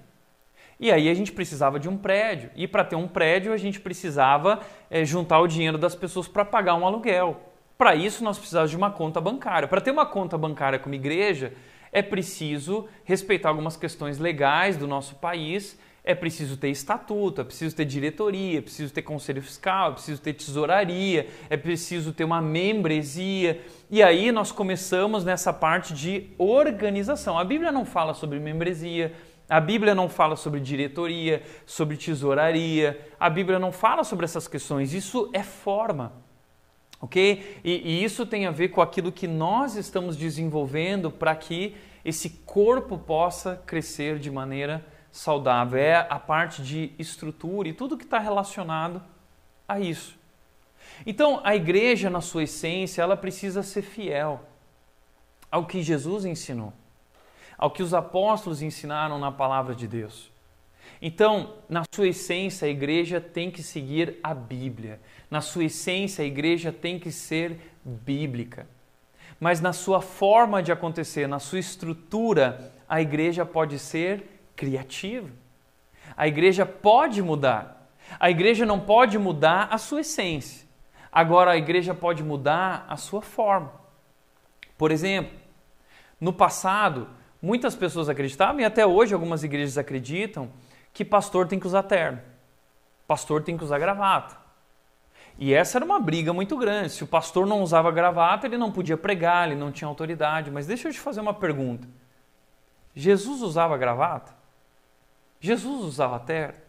[0.80, 2.50] E aí a gente precisava de um prédio.
[2.56, 6.44] E para ter um prédio, a gente precisava é, juntar o dinheiro das pessoas para
[6.44, 7.40] pagar um aluguel.
[7.78, 9.68] Para isso, nós precisávamos de uma conta bancária.
[9.68, 11.54] Para ter uma conta bancária como igreja,
[11.92, 15.78] é preciso respeitar algumas questões legais do nosso país
[16.10, 20.20] é preciso ter estatuto, é preciso ter diretoria, é preciso ter conselho fiscal, é preciso
[20.20, 23.62] ter tesouraria, é preciso ter uma membresia.
[23.92, 27.38] E aí nós começamos nessa parte de organização.
[27.38, 29.14] A Bíblia não fala sobre membresia,
[29.48, 34.96] a Bíblia não fala sobre diretoria, sobre tesouraria, a Bíblia não fala sobre essas questões.
[34.96, 36.12] Isso é forma.
[37.00, 37.62] Ok?
[37.64, 42.32] E, e isso tem a ver com aquilo que nós estamos desenvolvendo para que esse
[42.48, 44.84] corpo possa crescer de maneira
[45.20, 49.04] saudável, é a parte de estrutura e tudo que está relacionado
[49.68, 50.18] a isso.
[51.06, 54.40] Então, a igreja, na sua essência, ela precisa ser fiel
[55.52, 56.72] ao que Jesus ensinou,
[57.58, 60.32] ao que os apóstolos ensinaram na palavra de Deus.
[61.02, 65.02] Então, na sua essência, a igreja tem que seguir a Bíblia.
[65.30, 68.66] Na sua essência, a igreja tem que ser bíblica.
[69.38, 75.32] Mas na sua forma de acontecer, na sua estrutura, a igreja pode ser criativo.
[76.18, 77.90] A igreja pode mudar.
[78.20, 80.68] A igreja não pode mudar a sua essência.
[81.10, 83.72] Agora a igreja pode mudar a sua forma.
[84.78, 85.32] Por exemplo,
[86.20, 87.08] no passado,
[87.42, 90.52] muitas pessoas acreditavam, e até hoje algumas igrejas acreditam,
[90.94, 92.20] que pastor tem que usar terno,
[93.08, 94.36] pastor tem que usar gravata.
[95.38, 96.92] E essa era uma briga muito grande.
[96.92, 100.52] Se o pastor não usava gravata, ele não podia pregar, ele não tinha autoridade.
[100.52, 101.88] Mas deixa eu te fazer uma pergunta.
[102.94, 104.39] Jesus usava gravata?
[105.40, 106.60] Jesus usava terno.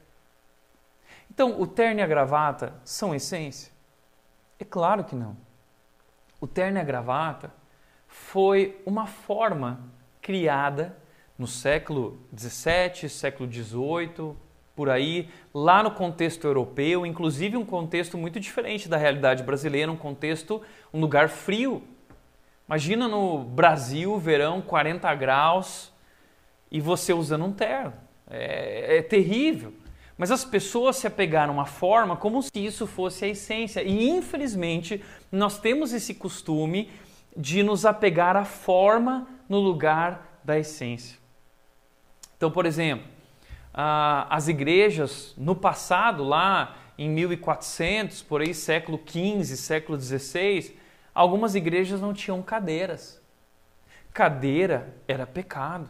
[1.30, 3.72] Então, o terno e a gravata são essência?
[4.58, 5.36] É claro que não.
[6.40, 7.52] O terno e a gravata
[8.06, 9.80] foi uma forma
[10.20, 10.96] criada
[11.38, 14.36] no século 17, século 18,
[14.76, 19.96] por aí, lá no contexto europeu, inclusive um contexto muito diferente da realidade brasileira, um
[19.96, 21.82] contexto, um lugar frio.
[22.66, 25.92] Imagina no Brasil, verão, 40 graus
[26.70, 27.92] e você usando um terno.
[28.30, 29.74] É, é terrível.
[30.16, 33.82] Mas as pessoas se apegaram uma forma como se isso fosse a essência.
[33.82, 36.90] E infelizmente, nós temos esse costume
[37.36, 41.18] de nos apegar à forma no lugar da essência.
[42.36, 43.06] Então, por exemplo,
[43.72, 50.76] as igrejas no passado, lá em 1400, por aí século XV, século XVI,
[51.14, 53.20] algumas igrejas não tinham cadeiras.
[54.12, 55.88] Cadeira era pecado.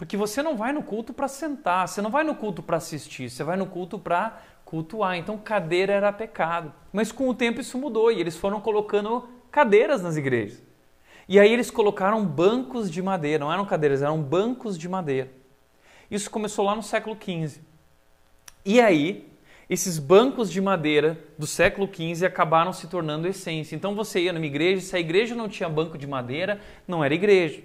[0.00, 3.28] Porque você não vai no culto para sentar, você não vai no culto para assistir,
[3.28, 5.18] você vai no culto para cultuar.
[5.18, 6.72] Então, cadeira era pecado.
[6.90, 10.62] Mas com o tempo isso mudou e eles foram colocando cadeiras nas igrejas.
[11.28, 15.30] E aí eles colocaram bancos de madeira, não eram cadeiras, eram bancos de madeira.
[16.10, 17.60] Isso começou lá no século XV.
[18.64, 19.30] E aí,
[19.68, 23.76] esses bancos de madeira do século XV acabaram se tornando essência.
[23.76, 26.58] Então você ia numa igreja, se a igreja não tinha banco de madeira,
[26.88, 27.62] não era igreja.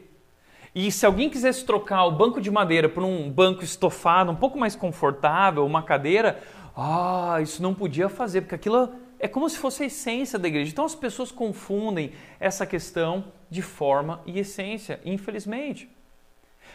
[0.76, 4.60] E se alguém quisesse trocar o banco de madeira por um banco estofado, um pouco
[4.60, 6.44] mais confortável, uma cadeira,
[6.76, 10.70] ah, isso não podia fazer, porque aquilo é como se fosse a essência da igreja.
[10.70, 12.12] Então as pessoas confundem
[12.42, 15.90] essa questão de forma e essência, infelizmente.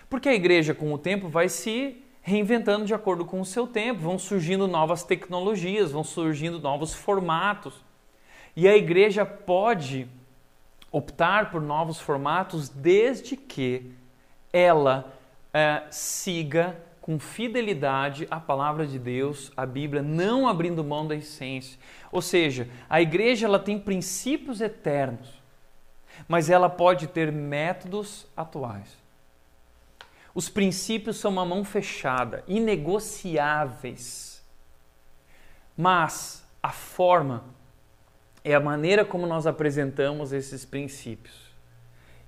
[0.09, 4.01] Porque a igreja, com o tempo, vai se reinventando de acordo com o seu tempo,
[4.01, 7.75] vão surgindo novas tecnologias, vão surgindo novos formatos.
[8.57, 10.09] E a igreja pode
[10.93, 13.93] optar por novos formatos desde que
[14.53, 15.13] ela
[15.53, 21.79] é, siga com fidelidade a palavra de Deus, a Bíblia, não abrindo mão da essência.
[22.13, 25.41] Ou seja, a igreja ela tem princípios eternos,
[26.29, 28.99] mas ela pode ter métodos atuais.
[30.35, 34.45] Os princípios são uma mão fechada, inegociáveis.
[35.77, 37.45] Mas a forma
[38.45, 41.51] é a maneira como nós apresentamos esses princípios.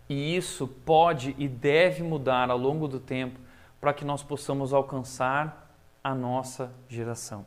[0.09, 3.39] E isso pode e deve mudar ao longo do tempo
[3.81, 7.47] para que nós possamos alcançar a nossa geração.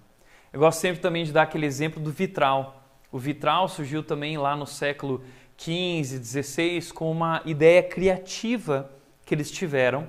[0.51, 2.83] Eu gosto sempre também de dar aquele exemplo do vitral.
[3.11, 5.23] O vitral surgiu também lá no século
[5.57, 8.89] XV, XVI, com uma ideia criativa
[9.25, 10.07] que eles tiveram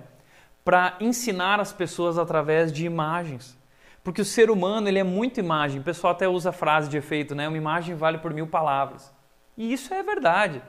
[0.64, 3.56] para ensinar as pessoas através de imagens.
[4.06, 5.80] Porque o ser humano ele é muito imagem.
[5.80, 7.48] O pessoal até usa a frase de efeito, né?
[7.48, 9.12] Uma imagem vale por mil palavras.
[9.58, 10.62] E isso é verdade.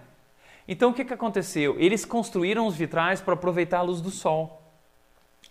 [0.68, 1.76] Então o que, que aconteceu?
[1.78, 4.64] Eles construíram os vitrais para aproveitar a luz do sol.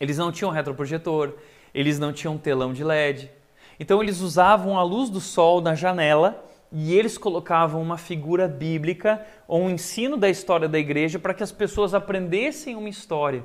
[0.00, 1.34] Eles não tinham retroprojetor,
[1.72, 3.30] eles não tinham telão de LED.
[3.78, 9.24] Então eles usavam a luz do sol na janela e eles colocavam uma figura bíblica
[9.46, 13.44] ou um ensino da história da igreja para que as pessoas aprendessem uma história,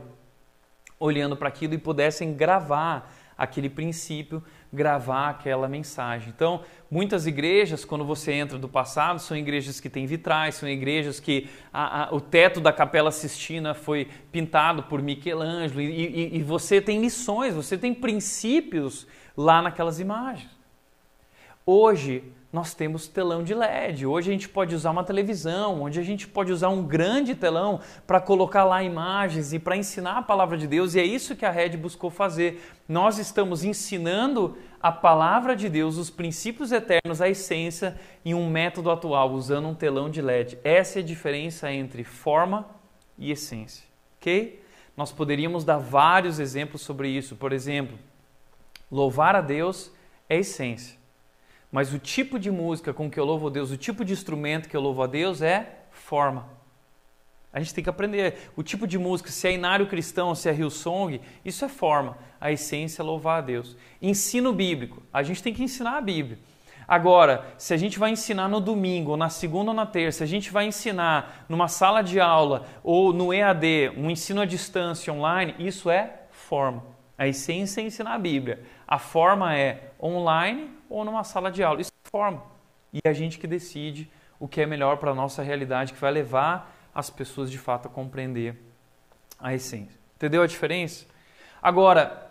[1.00, 6.32] olhando para aquilo e pudessem gravar aquele princípio, gravar aquela mensagem.
[6.34, 11.20] Então, muitas igrejas, quando você entra do passado, são igrejas que têm vitrais, são igrejas
[11.20, 16.44] que a, a, o teto da Capela Sistina foi pintado por Michelangelo e, e, e
[16.44, 20.52] você tem lições, você tem princípios lá naquelas imagens.
[21.66, 24.06] Hoje, nós temos telão de LED.
[24.06, 27.80] Hoje a gente pode usar uma televisão, onde a gente pode usar um grande telão
[28.06, 31.46] para colocar lá imagens e para ensinar a palavra de Deus, e é isso que
[31.46, 32.62] a Red buscou fazer.
[32.90, 38.92] Nós estamos ensinando a palavra de Deus, os princípios eternos, a essência, em um método
[38.92, 40.60] atual, usando um telão de LED.
[40.62, 42.68] Essa é a diferença entre forma
[43.18, 43.86] e essência,
[44.18, 44.62] ok?
[44.98, 47.38] Nós poderíamos dar vários exemplos sobre isso.
[47.38, 47.98] Por exemplo,
[48.92, 49.90] louvar a Deus
[50.28, 51.01] é essência
[51.72, 54.68] mas o tipo de música com que eu louvo a Deus, o tipo de instrumento
[54.68, 56.50] que eu louvo a Deus é forma.
[57.54, 60.54] A gente tem que aprender o tipo de música, se é inário cristão, se é
[60.54, 62.18] Hillsong, isso é forma.
[62.40, 63.76] A essência é louvar a Deus.
[64.02, 66.40] Ensino bíblico, a gente tem que ensinar a Bíblia.
[66.88, 70.28] Agora, se a gente vai ensinar no domingo, ou na segunda ou na terça, a
[70.28, 75.56] gente vai ensinar numa sala de aula ou no EAD, um ensino à distância online,
[75.60, 76.84] isso é forma.
[77.22, 78.64] A essência é ensinar a Bíblia.
[78.88, 81.80] A forma é online ou numa sala de aula.
[81.80, 82.42] Isso é forma.
[82.92, 84.10] E é a gente que decide
[84.40, 87.88] o que é melhor para a nossa realidade, que vai levar as pessoas de fato
[87.88, 88.60] a compreender
[89.40, 90.00] a essência.
[90.16, 91.06] Entendeu a diferença?
[91.62, 92.28] Agora,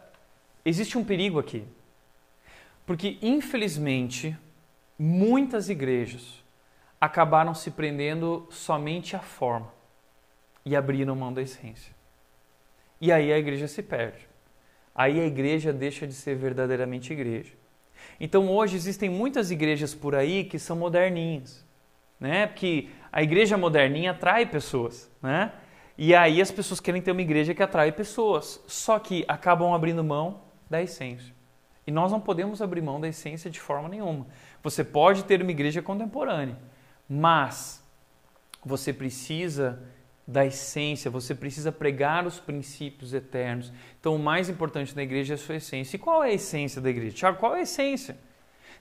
[0.65, 1.65] existe um perigo aqui.
[2.85, 4.37] Porque, infelizmente,
[4.99, 6.43] muitas igrejas
[7.01, 9.73] acabaram se prendendo somente à forma
[10.65, 11.95] e abriram mão da essência.
[13.01, 14.30] E aí a igreja se perde.
[14.95, 17.53] Aí a igreja deixa de ser verdadeiramente igreja.
[18.19, 21.65] Então hoje existem muitas igrejas por aí que são moderninhas.
[22.19, 22.47] né?
[22.47, 25.53] Porque a igreja moderninha atrai pessoas, né?
[25.97, 30.05] E aí as pessoas querem ter uma igreja que atrai pessoas, só que acabam abrindo
[30.05, 31.35] mão da essência.
[31.87, 34.27] E nós não podemos abrir mão da essência de forma nenhuma.
[34.63, 36.57] Você pode ter uma igreja contemporânea,
[37.09, 37.83] mas
[38.65, 39.83] você precisa
[40.27, 43.73] da essência, você precisa pregar os princípios eternos.
[43.99, 45.97] Então, o mais importante da igreja é a sua essência.
[45.97, 47.17] E qual é a essência da igreja?
[47.17, 48.17] Tiago, qual é a essência?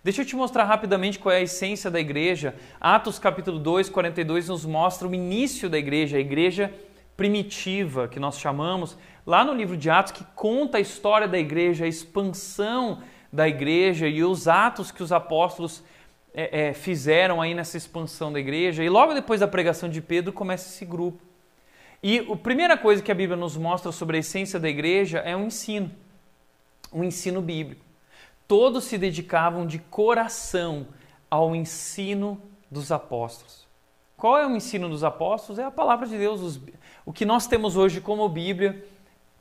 [0.03, 2.55] Deixa eu te mostrar rapidamente qual é a essência da igreja.
[2.79, 6.73] Atos capítulo 2, 42 nos mostra o início da igreja, a igreja
[7.17, 11.83] primitiva, que nós chamamos, lá no livro de Atos, que conta a história da igreja,
[11.83, 15.83] a expansão da igreja e os atos que os apóstolos
[16.33, 18.83] é, é, fizeram aí nessa expansão da igreja.
[18.83, 21.28] E logo depois da pregação de Pedro começa esse grupo.
[22.01, 25.35] E a primeira coisa que a Bíblia nos mostra sobre a essência da igreja é
[25.35, 25.91] um ensino,
[26.93, 27.85] um ensino bíblico.
[28.47, 30.87] Todos se dedicavam de coração
[31.29, 32.41] ao ensino
[32.71, 33.67] dos apóstolos.
[34.15, 35.59] Qual é o ensino dos apóstolos?
[35.59, 36.59] É a palavra de Deus.
[37.05, 38.85] O que nós temos hoje como Bíblia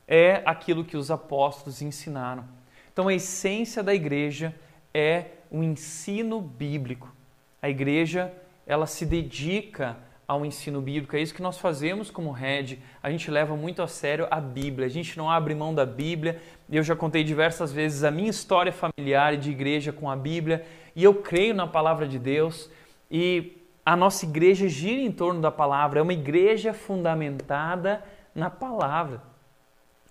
[0.07, 2.43] é aquilo que os apóstolos ensinaram.
[2.91, 4.53] Então, a essência da igreja
[4.93, 7.13] é o ensino bíblico.
[7.61, 8.33] A igreja,
[8.65, 9.97] ela se dedica
[10.29, 11.15] ao ensino bíblico.
[11.15, 12.77] É isso que nós fazemos como Red.
[13.01, 14.85] A gente leva muito a sério a Bíblia.
[14.85, 16.39] A gente não abre mão da Bíblia.
[16.71, 20.63] Eu já contei diversas vezes a minha história familiar e de igreja com a Bíblia.
[20.95, 22.69] E eu creio na palavra de Deus.
[23.09, 25.97] E a nossa igreja gira em torno da palavra.
[25.97, 28.03] É uma igreja fundamentada
[28.35, 29.23] na palavra.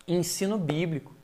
[0.08, 1.14] Ensino bíblico.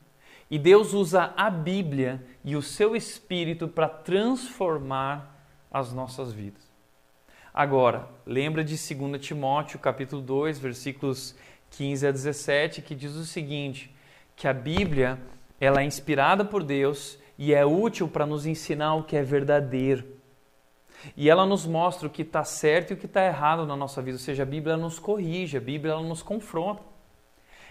[0.49, 5.35] E Deus usa a Bíblia e o seu Espírito para transformar
[5.69, 6.64] as nossas vidas.
[7.57, 11.33] Agora, lembra de 2 Timóteo, capítulo 2, versículos
[11.71, 13.95] 15 a 17, que diz o seguinte,
[14.35, 15.17] que a Bíblia
[15.57, 20.03] ela é inspirada por Deus e é útil para nos ensinar o que é verdadeiro.
[21.15, 24.01] E ela nos mostra o que está certo e o que está errado na nossa
[24.01, 26.83] vida, ou seja, a Bíblia nos corrige, a Bíblia nos confronta.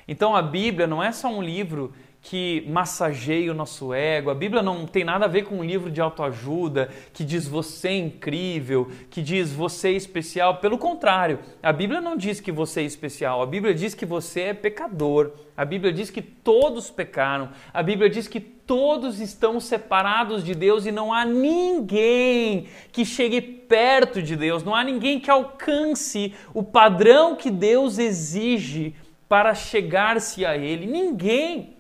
[0.09, 1.93] Então a Bíblia não é só um livro
[2.25, 4.31] que massageia o nosso ego.
[4.31, 7.89] A Bíblia não tem nada a ver com um livro de autoajuda que diz você
[7.89, 10.57] é incrível, que diz você é especial.
[10.57, 13.43] Pelo contrário, a Bíblia não diz que você é especial.
[13.43, 15.33] A Bíblia diz que você é pecador.
[15.55, 17.51] A Bíblia diz que todos pecaram.
[17.75, 23.43] A Bíblia diz que todos estão separados de Deus e não há ninguém que chegue
[23.43, 24.65] perto de Deus.
[24.65, 28.95] Não há ninguém que alcance o padrão que Deus exige
[29.29, 30.87] para chegar-se a Ele.
[30.87, 31.74] Ninguém.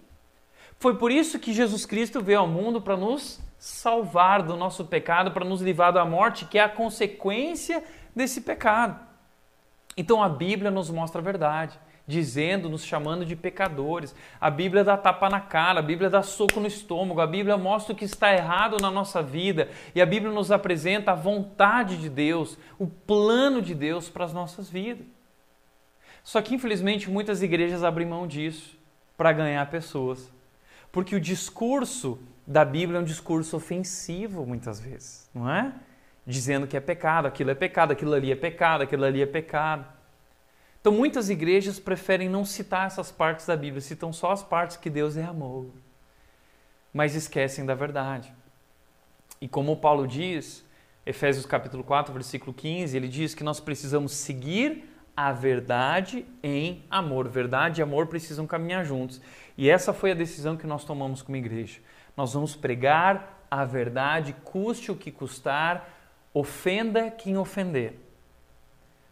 [0.85, 5.31] Foi por isso que Jesus Cristo veio ao mundo para nos salvar do nosso pecado,
[5.31, 7.83] para nos livrar da morte, que é a consequência
[8.15, 9.01] desse pecado.
[9.97, 14.15] Então a Bíblia nos mostra a verdade, dizendo, nos chamando de pecadores.
[14.39, 17.95] A Bíblia dá tapa na cara, a Bíblia dá soco no estômago, a Bíblia mostra
[17.95, 22.11] o que está errado na nossa vida e a Bíblia nos apresenta a vontade de
[22.11, 25.07] Deus, o plano de Deus para as nossas vidas.
[26.23, 28.79] Só que infelizmente muitas igrejas abrem mão disso
[29.17, 30.31] para ganhar pessoas.
[30.95, 35.73] Porque o discurso da Bíblia é um discurso ofensivo muitas vezes, não é?
[36.25, 39.85] Dizendo que é pecado, aquilo é pecado, aquilo ali é pecado, aquilo ali é pecado.
[40.81, 44.89] Então muitas igrejas preferem não citar essas partes da Bíblia, citam só as partes que
[44.89, 45.75] Deus derramou,
[46.93, 48.33] mas esquecem da verdade.
[49.41, 50.65] E como Paulo diz,
[51.05, 57.29] Efésios capítulo 4, versículo 15, ele diz que nós precisamos seguir a verdade em amor.
[57.29, 59.21] Verdade e amor precisam caminhar juntos.
[59.57, 61.81] E essa foi a decisão que nós tomamos como igreja.
[62.17, 65.89] Nós vamos pregar a verdade, custe o que custar,
[66.33, 68.01] ofenda quem ofender.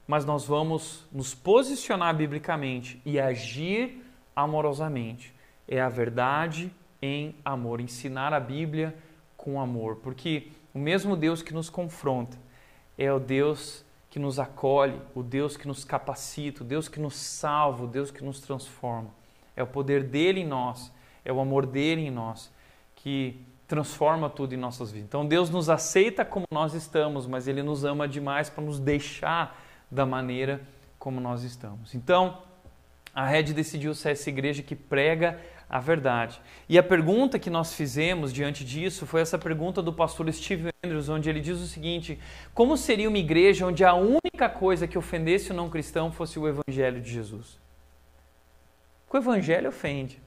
[0.07, 5.33] Mas nós vamos nos posicionar biblicamente e agir amorosamente.
[5.69, 8.95] É a verdade em amor, ensinar a Bíblia
[9.37, 12.37] com amor, porque o mesmo Deus que nos confronta
[12.97, 17.17] é o Deus que nos acolhe, o Deus que nos capacita, o Deus que nos
[17.17, 19.11] salva, o Deus que nos transforma.
[19.57, 20.93] É o poder dele em nós,
[21.25, 22.51] é o amor dele em nós
[22.95, 25.09] que transforma tudo em nossas vidas.
[25.09, 29.59] Então Deus nos aceita como nós estamos, mas ele nos ama demais para nos deixar
[29.91, 30.61] da maneira
[30.99, 31.95] como nós estamos.
[31.95, 32.39] Então,
[33.15, 35.39] a Red decidiu ser essa igreja que prega
[35.69, 36.39] a verdade.
[36.69, 41.09] E a pergunta que nós fizemos diante disso foi essa pergunta do pastor Steve Andrews,
[41.09, 42.19] onde ele diz o seguinte:
[42.53, 46.47] como seria uma igreja onde a única coisa que ofendesse o não cristão fosse o
[46.47, 47.62] evangelho de Jesus?
[49.13, 50.23] O evangelho ofende.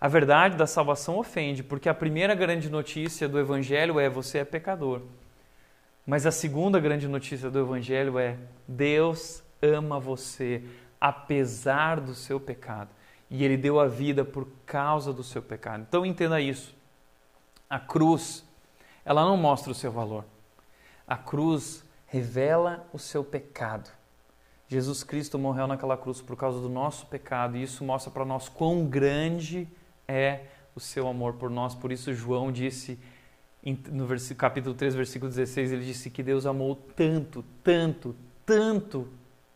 [0.00, 4.44] A verdade da salvação ofende, porque a primeira grande notícia do evangelho é você é
[4.44, 5.02] pecador.
[6.06, 10.62] Mas a segunda grande notícia do evangelho é Deus ama você
[11.00, 12.90] apesar do seu pecado
[13.30, 15.84] e ele deu a vida por causa do seu pecado.
[15.86, 16.74] Então entenda isso.
[17.68, 18.44] A cruz,
[19.04, 20.24] ela não mostra o seu valor.
[21.06, 23.90] A cruz, revela o seu pecado.
[24.68, 28.48] Jesus Cristo morreu naquela cruz por causa do nosso pecado e isso mostra para nós
[28.48, 29.68] quão grande
[30.08, 30.40] é
[30.74, 31.74] o seu amor por nós.
[31.74, 32.98] Por isso, João disse
[33.90, 34.06] no
[34.36, 38.14] capítulo 3, versículo 16, ele disse que Deus amou tanto, tanto,
[38.44, 39.08] tanto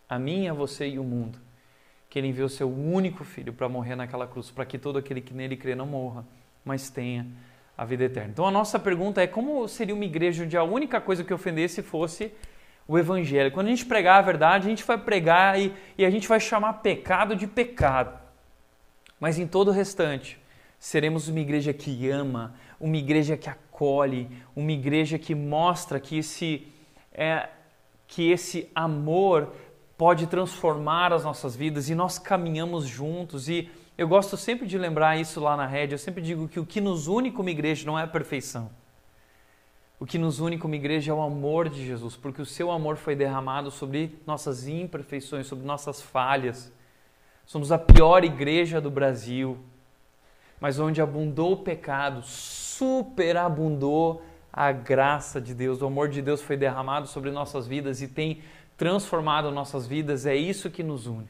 [0.08, 1.38] a mim, a você e o mundo,
[2.08, 5.32] que ele enviou seu único filho para morrer naquela cruz, para que todo aquele que
[5.32, 6.26] nele crê não morra,
[6.64, 7.24] mas tenha
[7.78, 8.30] a vida eterna.
[8.30, 11.80] Então a nossa pergunta é como seria uma igreja onde a única coisa que ofendesse
[11.80, 12.32] fosse
[12.90, 13.52] o evangelho?
[13.52, 16.40] Quando a gente pregar a verdade, a gente vai pregar e, e a gente vai
[16.40, 18.18] chamar pecado de pecado.
[19.20, 20.36] Mas em todo o restante,
[20.76, 26.66] seremos uma igreja que ama, uma igreja que acolhe, uma igreja que mostra que esse,
[27.12, 27.48] é,
[28.08, 29.52] que esse amor
[29.96, 33.48] pode transformar as nossas vidas e nós caminhamos juntos.
[33.48, 35.94] E eu gosto sempre de lembrar isso lá na rede.
[35.94, 38.68] Eu sempre digo que o que nos une como igreja não é a perfeição.
[40.00, 42.96] O que nos une como igreja é o amor de Jesus, porque o seu amor
[42.96, 46.72] foi derramado sobre nossas imperfeições, sobre nossas falhas.
[47.44, 49.58] Somos a pior igreja do Brasil,
[50.58, 55.82] mas onde abundou o pecado, superabundou a graça de Deus.
[55.82, 58.40] O amor de Deus foi derramado sobre nossas vidas e tem
[58.78, 60.24] transformado nossas vidas.
[60.24, 61.28] É isso que nos une.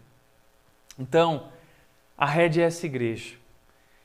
[0.97, 1.49] Então,
[2.17, 3.35] a rede é essa igreja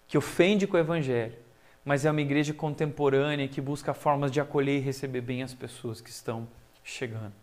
[0.07, 1.44] que ofende com o evangelho,
[1.86, 6.01] mas é uma igreja contemporânea que busca formas de acolher e receber bem as pessoas
[6.01, 6.47] que estão
[6.83, 7.33] chegando.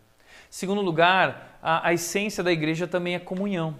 [0.49, 3.79] Segundo lugar, a, a essência da igreja também é comunhão.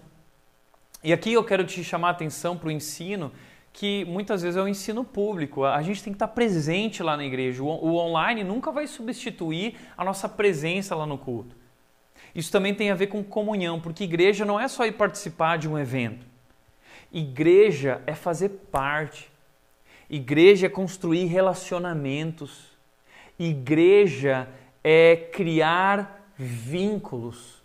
[1.04, 3.32] E aqui eu quero te chamar a atenção para o ensino
[3.74, 5.66] que muitas vezes é o ensino público.
[5.66, 7.62] A gente tem que estar presente lá na igreja.
[7.64, 11.56] O online nunca vai substituir a nossa presença lá no culto.
[12.34, 15.68] Isso também tem a ver com comunhão, porque igreja não é só ir participar de
[15.68, 16.26] um evento.
[17.12, 19.33] Igreja é fazer parte.
[20.16, 22.72] Igreja é construir relacionamentos.
[23.40, 24.48] Igreja
[24.84, 27.64] é criar vínculos.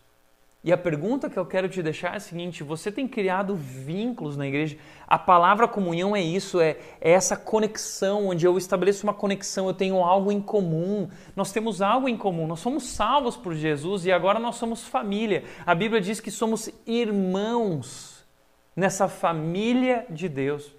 [0.65, 4.35] E a pergunta que eu quero te deixar é a seguinte: você tem criado vínculos
[4.35, 4.79] na igreja?
[5.07, 9.75] A palavra comunhão é isso, é, é, essa conexão, onde eu estabeleço uma conexão, eu
[9.75, 11.07] tenho algo em comum.
[11.37, 15.45] Nós temos algo em comum, nós somos salvos por Jesus e agora nós somos família.
[15.67, 18.27] A Bíblia diz que somos irmãos
[18.75, 20.78] nessa família de Deus.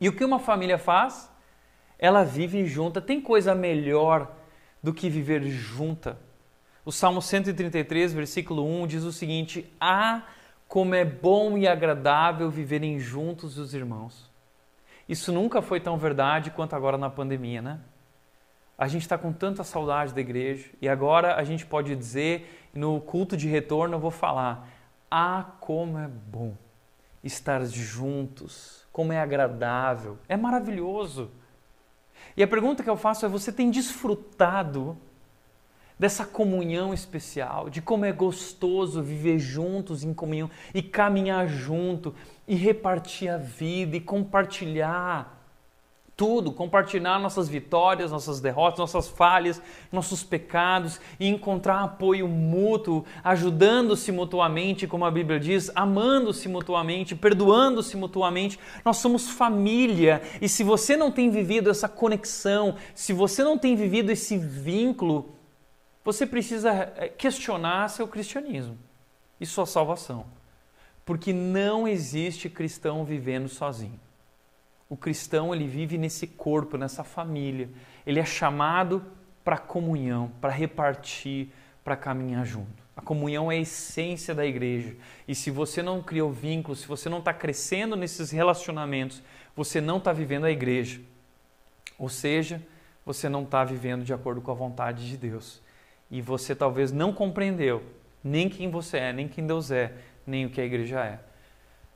[0.00, 1.30] E o que uma família faz?
[1.98, 3.00] Ela vive junta.
[3.00, 4.32] Tem coisa melhor
[4.82, 6.18] do que viver junta?
[6.84, 10.22] O Salmo 133, versículo 1 diz o seguinte: Ah,
[10.66, 14.30] como é bom e agradável viverem juntos os irmãos.
[15.08, 17.80] Isso nunca foi tão verdade quanto agora na pandemia, né?
[18.76, 23.00] A gente está com tanta saudade da igreja e agora a gente pode dizer, no
[23.00, 24.68] culto de retorno, eu vou falar:
[25.10, 26.54] Ah, como é bom
[27.24, 31.30] estar juntos, como é agradável, é maravilhoso.
[32.36, 34.98] E a pergunta que eu faço é: você tem desfrutado
[35.96, 42.12] dessa comunhão especial, de como é gostoso viver juntos em comunhão e caminhar junto
[42.44, 45.37] e repartir a vida e compartilhar
[46.18, 49.62] tudo, compartilhar nossas vitórias, nossas derrotas, nossas falhas,
[49.92, 57.96] nossos pecados e encontrar apoio mútuo, ajudando-se mutuamente, como a Bíblia diz, amando-se mutuamente, perdoando-se
[57.96, 58.58] mutuamente.
[58.84, 63.76] Nós somos família e se você não tem vivido essa conexão, se você não tem
[63.76, 65.36] vivido esse vínculo,
[66.04, 68.76] você precisa eh, questionar seu cristianismo
[69.40, 70.26] e sua salvação.
[71.04, 74.07] Porque não existe cristão vivendo sozinho.
[74.88, 77.68] O cristão ele vive nesse corpo, nessa família.
[78.06, 79.04] Ele é chamado
[79.44, 81.48] para comunhão, para repartir,
[81.84, 82.82] para caminhar junto.
[82.96, 84.96] A comunhão é a essência da igreja.
[85.26, 89.22] E se você não criou vínculo, se você não está crescendo nesses relacionamentos,
[89.54, 91.00] você não está vivendo a igreja.
[91.98, 92.62] Ou seja,
[93.04, 95.62] você não está vivendo de acordo com a vontade de Deus
[96.10, 97.82] e você talvez não compreendeu
[98.22, 99.92] nem quem você é, nem quem Deus é,
[100.26, 101.20] nem o que a igreja é.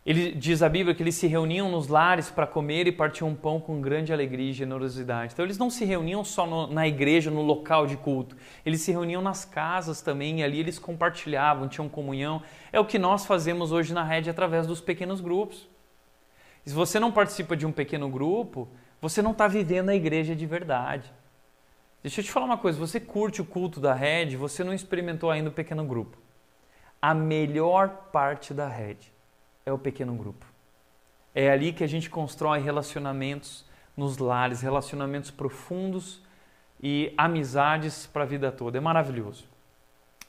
[0.05, 3.61] Ele diz a Bíblia que eles se reuniam nos lares para comer e partiam pão
[3.61, 5.33] com grande alegria e generosidade.
[5.33, 8.37] Então eles não se reuniam só no, na igreja, no local de culto.
[8.67, 12.43] Eles se reuniam nas casas também e ali eles compartilhavam, tinham comunhão.
[12.73, 15.69] É o que nós fazemos hoje na rede através dos pequenos grupos.
[16.67, 18.69] Se você não participa de um pequeno grupo,
[19.01, 21.13] você não está vivendo a igreja de verdade.
[22.03, 25.31] Deixa eu te falar uma coisa, você curte o culto da rede, você não experimentou
[25.31, 26.19] ainda o pequeno grupo.
[27.01, 29.12] A melhor parte da rede
[29.65, 30.47] é o pequeno grupo.
[31.35, 33.65] É ali que a gente constrói relacionamentos
[33.97, 36.21] nos lares, relacionamentos profundos
[36.83, 38.79] e amizades para a vida toda.
[38.79, 39.45] É maravilhoso.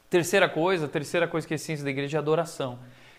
[0.09, 2.77] Terceira coisa, terceira coisa que é a da igreja é adoração.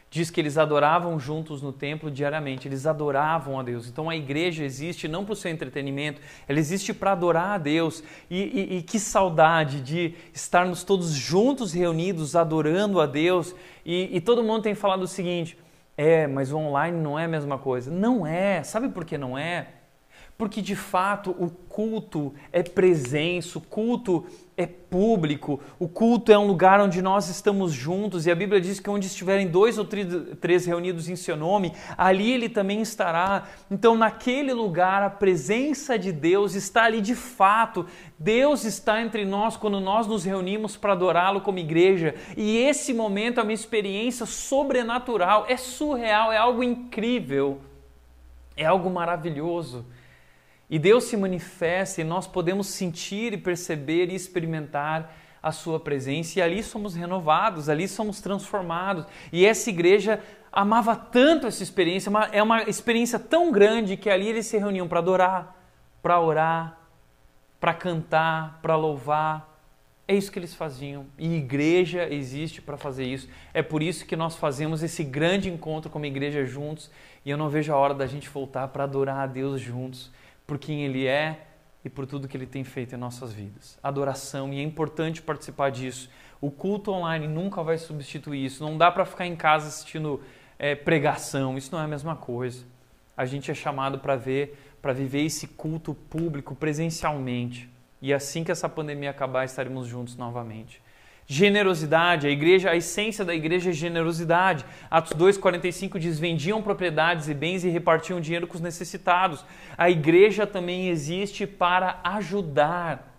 [0.09, 3.89] diz que eles adoravam juntos no templo diariamente, eles adoravam a Deus.
[3.89, 8.01] Então a igreja existe não para o seu entretenimento, ela existe para adorar a Deus.
[8.31, 13.57] E, e, e, que saudade de estarmos todos juntos reunidos adorando a Deus.
[13.85, 15.59] E, e todo mundo tem falado o seguinte:
[15.97, 17.91] é, mas o online não é a mesma coisa.
[17.91, 19.69] Não é, sabe por que não é?
[20.37, 24.27] Porque de fato o culto é presença, o culto
[24.57, 28.79] é público, o culto é um lugar onde nós estamos juntos e a Bíblia diz
[28.79, 33.49] que onde estiverem dois ou três reunidos em seu nome, ali ele também estará.
[33.69, 37.85] Então, naquele lugar, a presença de Deus está ali de fato.
[38.17, 43.41] Deus está entre nós quando nós nos reunimos para adorá-lo como igreja e esse momento
[43.41, 47.59] é uma experiência sobrenatural, é surreal, é algo incrível,
[48.57, 49.85] é algo maravilhoso.
[50.69, 56.39] E Deus se manifesta e nós podemos sentir e perceber e experimentar a sua presença
[56.39, 59.05] e ali somos renovados, ali somos transformados.
[59.31, 64.47] E essa igreja amava tanto essa experiência, é uma experiência tão grande que ali eles
[64.47, 65.63] se reuniam para adorar,
[66.03, 66.79] para orar,
[67.61, 69.53] para cantar, para louvar.
[70.09, 71.07] É isso que eles faziam.
[71.19, 73.29] E igreja existe para fazer isso.
[73.53, 76.91] É por isso que nós fazemos esse grande encontro como igreja juntos.
[77.25, 80.11] E eu não vejo a hora da gente voltar para adorar a Deus juntos
[80.47, 81.47] por quem Ele é
[81.85, 83.79] e por tudo que Ele tem feito em nossas vidas.
[83.83, 86.11] Adoração, e é importante participar disso.
[86.41, 88.63] O culto online nunca vai substituir isso.
[88.63, 90.21] Não dá para ficar em casa assistindo
[90.59, 92.65] é, pregação, isso não é a mesma coisa.
[93.17, 97.71] A gente é chamado para ver, para viver esse culto público presencialmente.
[98.03, 100.83] E assim que essa pandemia acabar, estaremos juntos novamente.
[101.27, 104.65] Generosidade, a igreja, a essência da igreja é generosidade.
[104.91, 109.45] Atos 2:45 diz: "Vendiam propriedades e bens e repartiam dinheiro com os necessitados".
[109.77, 113.14] A igreja também existe para ajudar.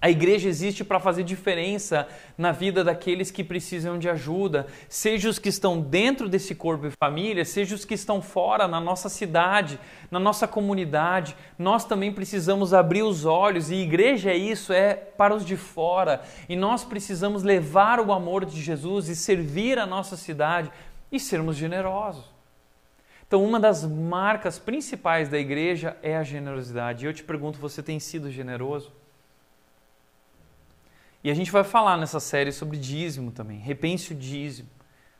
[0.00, 5.40] A igreja existe para fazer diferença na vida daqueles que precisam de ajuda, seja os
[5.40, 9.76] que estão dentro desse corpo e família, seja os que estão fora, na nossa cidade,
[10.08, 11.34] na nossa comunidade.
[11.58, 16.22] Nós também precisamos abrir os olhos, e igreja é isso, é para os de fora.
[16.48, 20.70] E nós precisamos levar o amor de Jesus e servir a nossa cidade
[21.10, 22.24] e sermos generosos.
[23.26, 27.04] Então, uma das marcas principais da igreja é a generosidade.
[27.04, 28.92] E eu te pergunto, você tem sido generoso?
[31.22, 33.58] E a gente vai falar nessa série sobre dízimo também.
[33.58, 34.68] Repense o dízimo.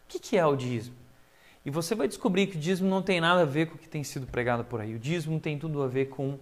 [0.05, 0.97] O que é o dízimo?
[1.65, 3.89] E você vai descobrir que o dízimo não tem nada a ver com o que
[3.89, 4.95] tem sido pregado por aí.
[4.95, 6.39] O dízimo tem tudo a ver com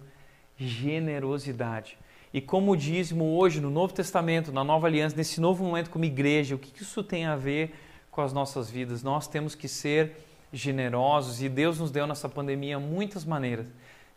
[0.57, 1.97] generosidade.
[2.33, 6.05] E como o dízimo hoje, no Novo Testamento, na Nova Aliança, nesse novo momento como
[6.05, 7.73] igreja, o que isso tem a ver
[8.11, 9.01] com as nossas vidas?
[9.01, 10.15] Nós temos que ser
[10.53, 13.67] generosos e Deus nos deu nessa pandemia muitas maneiras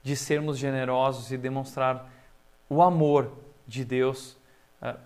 [0.03, 2.11] de sermos generosos e demonstrar
[2.69, 3.33] o amor
[3.67, 4.37] de Deus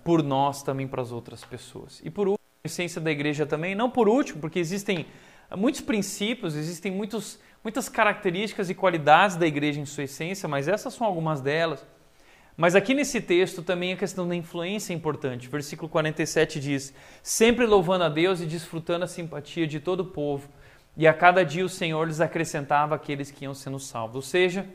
[0.04, 2.00] por nós também para as outras pessoas.
[2.04, 5.06] E por último, a essência da igreja também, não por último, porque existem
[5.56, 10.94] muitos princípios, existem muitos, muitas características e qualidades da igreja em sua essência, mas essas
[10.94, 11.84] são algumas delas.
[12.56, 15.48] Mas aqui nesse texto também a questão da influência é importante.
[15.48, 20.48] Versículo 47 diz: Sempre louvando a Deus e desfrutando a simpatia de todo o povo,
[20.96, 24.16] e a cada dia o Senhor lhes acrescentava aqueles que iam sendo salvos.
[24.16, 24.66] Ou seja,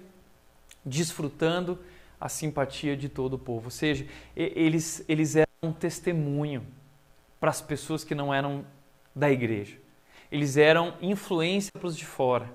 [0.85, 1.79] desfrutando
[2.19, 3.65] a simpatia de todo o povo.
[3.65, 4.05] Ou seja,
[4.35, 6.65] eles, eles eram um testemunho
[7.39, 8.65] para as pessoas que não eram
[9.15, 9.77] da igreja.
[10.31, 12.49] Eles eram influência para os de fora.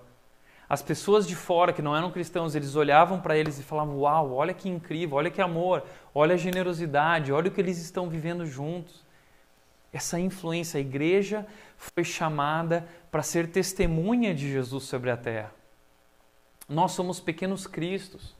[0.68, 4.32] As pessoas de fora que não eram cristãos, eles olhavam para eles e falavam: Uau,
[4.32, 5.84] olha que incrível, olha que amor,
[6.14, 9.04] olha a generosidade, olha o que eles estão vivendo juntos.
[9.92, 11.46] Essa influência, a igreja
[11.76, 15.52] foi chamada para ser testemunha de Jesus sobre a terra.
[16.68, 18.34] Nós somos pequenos cristos.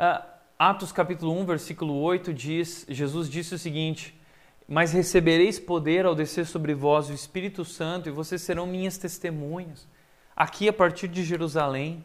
[0.00, 0.24] Uh,
[0.58, 4.18] Atos capítulo 1, versículo 8 diz, Jesus disse o seguinte:
[4.66, 9.86] "Mas recebereis poder ao descer sobre vós o Espírito Santo e vocês serão minhas testemunhas,
[10.34, 12.02] aqui a partir de Jerusalém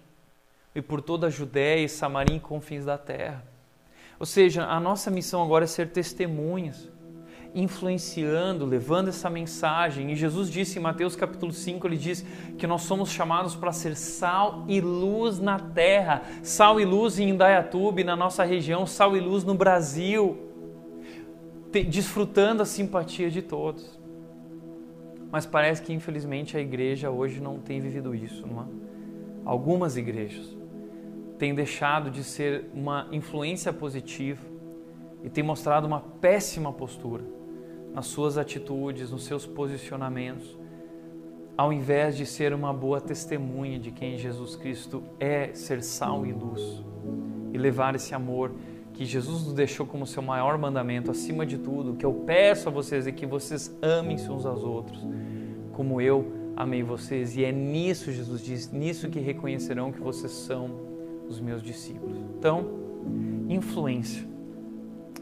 [0.76, 3.46] e por toda a Judéia e Samaria e confins da terra."
[4.20, 6.90] Ou seja, a nossa missão agora é ser testemunhas
[7.56, 10.12] influenciando, levando essa mensagem.
[10.12, 12.26] E Jesus disse em Mateus capítulo 5, ele diz
[12.58, 17.30] que nós somos chamados para ser sal e luz na terra, sal e luz em
[17.30, 20.38] Indaiatuba, na nossa região, sal e luz no Brasil,
[21.88, 23.98] desfrutando a simpatia de todos.
[25.32, 28.66] Mas parece que infelizmente a igreja hoje não tem vivido isso, não é?
[29.46, 30.56] Algumas igrejas
[31.38, 34.42] têm deixado de ser uma influência positiva
[35.24, 37.35] e têm mostrado uma péssima postura
[37.96, 40.58] nas suas atitudes, nos seus posicionamentos,
[41.58, 46.34] ao invés de ser uma boa testemunha de quem Jesus Cristo é, ser sal e
[46.34, 46.84] luz
[47.54, 48.52] e levar esse amor
[48.92, 52.72] que Jesus nos deixou como seu maior mandamento, acima de tudo, que eu peço a
[52.72, 55.00] vocês é que vocês amem-se uns aos outros,
[55.72, 57.38] como eu amei vocês.
[57.38, 60.70] E é nisso, Jesus diz, nisso que reconhecerão que vocês são
[61.30, 62.18] os meus discípulos.
[62.38, 62.66] Então,
[63.48, 64.35] influência.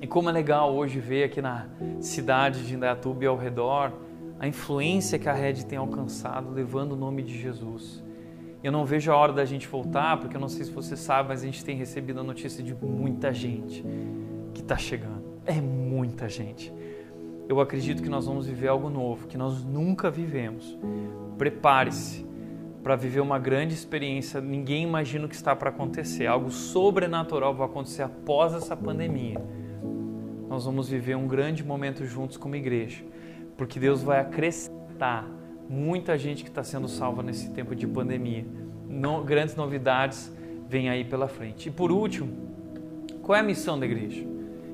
[0.03, 1.65] E como é legal hoje ver aqui na
[2.01, 3.93] cidade de Indaiatuba e ao redor
[4.37, 8.03] a influência que a rede tem alcançado levando o nome de Jesus.
[8.61, 11.29] Eu não vejo a hora da gente voltar, porque eu não sei se você sabe,
[11.29, 13.81] mas a gente tem recebido a notícia de muita gente
[14.53, 15.23] que está chegando.
[15.45, 16.73] É muita gente.
[17.47, 20.77] Eu acredito que nós vamos viver algo novo, que nós nunca vivemos.
[21.37, 22.27] Prepare-se
[22.83, 24.41] para viver uma grande experiência.
[24.41, 26.27] Ninguém imagina o que está para acontecer.
[26.27, 29.62] Algo sobrenatural vai acontecer após essa pandemia.
[30.53, 33.03] Nós vamos viver um grande momento juntos como igreja
[33.57, 35.27] porque Deus vai acrescentar
[35.67, 38.45] muita gente que está sendo salva nesse tempo de pandemia.
[38.87, 40.31] No, grandes novidades
[40.69, 41.69] vêm aí pela frente.
[41.69, 42.31] E por último,
[43.23, 44.23] qual é a missão da igreja?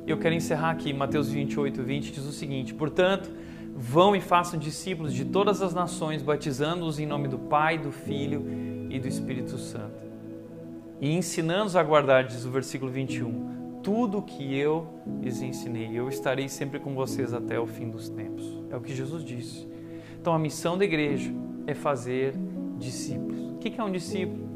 [0.06, 3.32] Eu quero encerrar aqui, Mateus 28, 20 diz o seguinte: Portanto,
[3.74, 8.46] vão e façam discípulos de todas as nações, batizando-os em nome do Pai, do Filho
[8.90, 10.10] e do Espírito Santo.
[11.00, 14.88] E ensinando-os a guardar, diz o versículo 21, tudo que eu
[15.22, 15.90] lhes ensinei.
[15.94, 18.62] Eu estarei sempre com vocês até o fim dos tempos.
[18.70, 19.68] É o que Jesus disse.
[20.20, 21.32] Então a missão da igreja
[21.66, 22.34] é fazer
[22.78, 23.40] discípulos.
[23.52, 24.50] O que é um discípulo?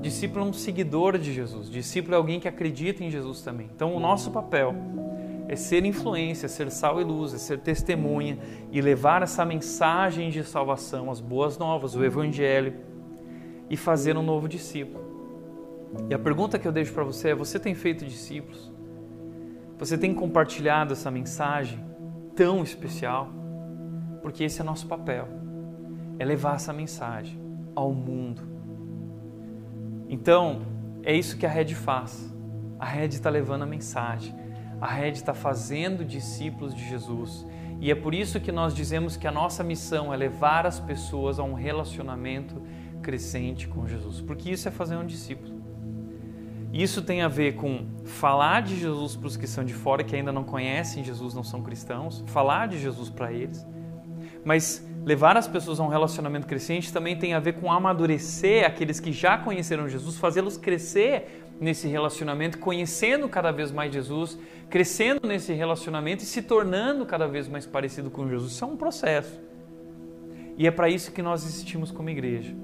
[0.00, 1.70] Discípulo é um seguidor de Jesus.
[1.70, 3.70] Discípulo é alguém que acredita em Jesus também.
[3.74, 4.74] Então o nosso papel
[5.48, 8.38] é ser influência, ser sal e luz, é ser testemunha
[8.72, 12.74] e levar essa mensagem de salvação, as boas novas, o evangelho
[13.70, 15.05] e fazer um novo discípulo.
[16.08, 18.70] E a pergunta que eu deixo para você é: você tem feito discípulos?
[19.78, 21.84] Você tem compartilhado essa mensagem
[22.34, 23.30] tão especial?
[24.22, 25.28] Porque esse é nosso papel,
[26.18, 27.38] é levar essa mensagem
[27.74, 28.42] ao mundo.
[30.08, 30.62] Então,
[31.02, 32.34] é isso que a Red faz.
[32.78, 34.34] A Red está levando a mensagem.
[34.80, 37.46] A Red está fazendo discípulos de Jesus.
[37.80, 41.38] E é por isso que nós dizemos que a nossa missão é levar as pessoas
[41.38, 42.62] a um relacionamento
[43.02, 44.20] crescente com Jesus.
[44.20, 45.55] Porque isso é fazer um discípulo.
[46.82, 50.14] Isso tem a ver com falar de Jesus para os que são de fora, que
[50.14, 53.66] ainda não conhecem Jesus, não são cristãos, falar de Jesus para eles.
[54.44, 59.00] Mas levar as pessoas a um relacionamento crescente também tem a ver com amadurecer aqueles
[59.00, 65.54] que já conheceram Jesus, fazê-los crescer nesse relacionamento, conhecendo cada vez mais Jesus, crescendo nesse
[65.54, 68.52] relacionamento e se tornando cada vez mais parecido com Jesus.
[68.52, 69.40] Isso é um processo.
[70.58, 72.54] E é para isso que nós existimos como igreja.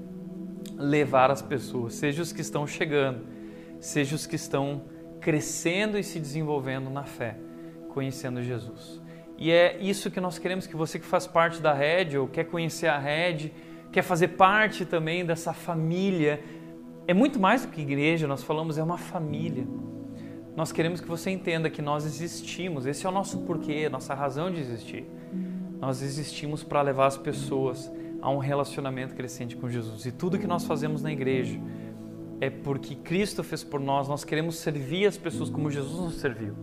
[0.77, 3.32] Levar as pessoas, seja os que estão chegando,
[3.83, 4.83] seja os que estão
[5.19, 7.35] crescendo e se desenvolvendo na fé,
[7.89, 9.01] conhecendo Jesus.
[9.37, 12.45] E é isso que nós queremos que você que faz parte da Red ou quer
[12.45, 13.51] conhecer a Red,
[13.91, 16.41] quer fazer parte também dessa família.
[17.05, 19.67] É muito mais do que igreja, nós falamos, é uma família.
[20.55, 24.49] Nós queremos que você entenda que nós existimos, esse é o nosso porquê, nossa razão
[24.49, 25.05] de existir.
[25.81, 30.05] Nós existimos para levar as pessoas a um relacionamento crescente com Jesus.
[30.05, 31.59] E tudo que nós fazemos na igreja,
[32.43, 36.53] é porque Cristo fez por nós, nós queremos servir as pessoas como Jesus nos serviu.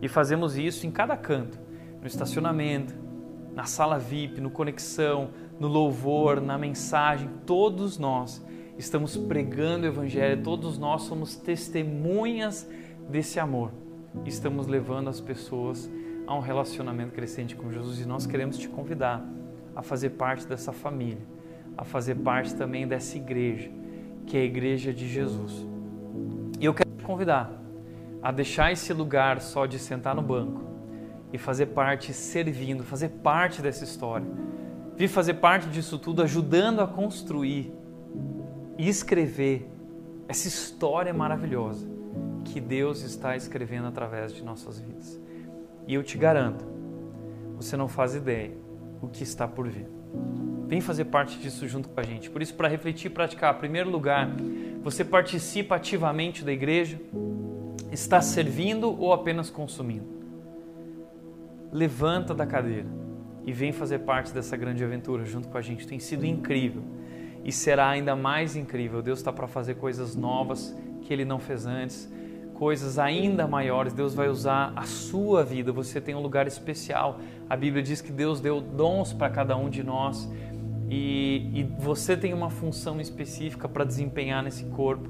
[0.00, 1.58] E fazemos isso em cada canto,
[2.00, 2.94] no estacionamento,
[3.52, 8.44] na sala VIP, no conexão, no louvor, na mensagem, todos nós
[8.78, 12.68] estamos pregando o evangelho, todos nós somos testemunhas
[13.08, 13.72] desse amor.
[14.24, 15.90] Estamos levando as pessoas
[16.24, 19.26] a um relacionamento crescente com Jesus e nós queremos te convidar
[19.74, 21.26] a fazer parte dessa família,
[21.76, 23.70] a fazer parte também dessa igreja
[24.26, 25.66] que é a igreja de Jesus.
[26.60, 27.50] E eu quero te convidar
[28.22, 30.62] a deixar esse lugar só de sentar no banco
[31.32, 34.26] e fazer parte servindo, fazer parte dessa história.
[34.96, 37.72] Vir fazer parte disso tudo, ajudando a construir
[38.78, 39.70] e escrever
[40.26, 41.86] essa história maravilhosa
[42.44, 45.20] que Deus está escrevendo através de nossas vidas.
[45.86, 46.64] E eu te garanto,
[47.56, 48.56] você não faz ideia
[49.00, 49.95] o que está por vir.
[50.66, 52.28] Vem fazer parte disso junto com a gente.
[52.28, 54.28] Por isso, para refletir e praticar, em primeiro lugar,
[54.82, 57.00] você participa ativamente da igreja?
[57.92, 60.06] Está servindo ou apenas consumindo?
[61.72, 62.88] Levanta da cadeira
[63.44, 65.86] e vem fazer parte dessa grande aventura junto com a gente.
[65.86, 66.82] Tem sido incrível
[67.44, 69.00] e será ainda mais incrível.
[69.00, 72.12] Deus está para fazer coisas novas que Ele não fez antes,
[72.58, 73.92] coisas ainda maiores.
[73.92, 75.72] Deus vai usar a sua vida.
[75.72, 77.18] Você tem um lugar especial.
[77.48, 80.28] A Bíblia diz que Deus deu dons para cada um de nós
[80.88, 85.08] e, e você tem uma função específica para desempenhar nesse corpo,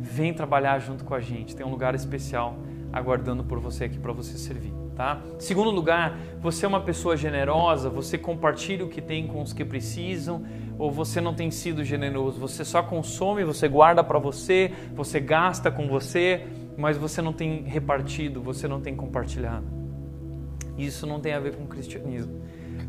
[0.00, 1.56] vem trabalhar junto com a gente.
[1.56, 2.56] Tem um lugar especial
[2.92, 5.20] aguardando por você aqui para você servir, tá?
[5.38, 9.64] Segundo lugar, você é uma pessoa generosa, você compartilha o que tem com os que
[9.64, 10.44] precisam,
[10.78, 15.70] ou você não tem sido generoso, você só consome, você guarda para você, você gasta
[15.70, 16.46] com você,
[16.78, 19.66] mas você não tem repartido, você não tem compartilhado.
[20.78, 22.40] Isso não tem a ver com cristianismo.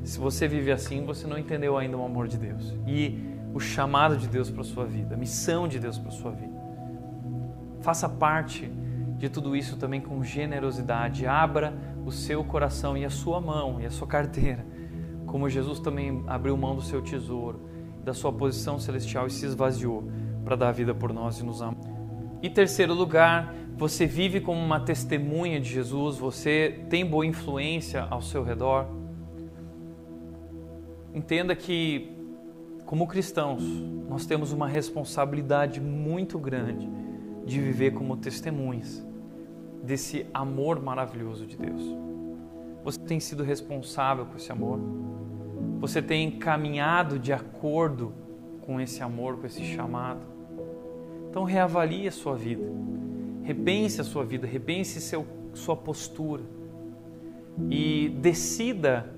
[0.04, 3.20] Se você vive assim, você não entendeu ainda o amor de Deus e
[3.52, 6.54] o chamado de Deus para sua vida, a missão de Deus para sua vida.
[7.82, 8.72] Faça parte
[9.18, 11.26] de tudo isso também com generosidade.
[11.26, 11.74] Abra
[12.06, 14.64] o seu coração e a sua mão e a sua carteira,
[15.26, 17.60] como Jesus também abriu mão do seu tesouro,
[18.06, 20.08] da sua posição celestial e se esvaziou
[20.46, 21.99] para dar a vida por nós e nos amar.
[22.42, 28.22] E terceiro lugar, você vive como uma testemunha de Jesus, você tem boa influência ao
[28.22, 28.86] seu redor.
[31.14, 32.10] Entenda que,
[32.86, 33.64] como cristãos,
[34.08, 36.90] nós temos uma responsabilidade muito grande
[37.46, 39.06] de viver como testemunhas
[39.84, 41.82] desse amor maravilhoso de Deus.
[42.84, 44.80] Você tem sido responsável por esse amor?
[45.80, 48.14] Você tem caminhado de acordo
[48.62, 50.39] com esse amor, com esse chamado?
[51.30, 52.64] Então reavalie a sua vida,
[53.44, 56.44] repense a sua vida, repense seu, sua postura
[57.70, 59.14] e decida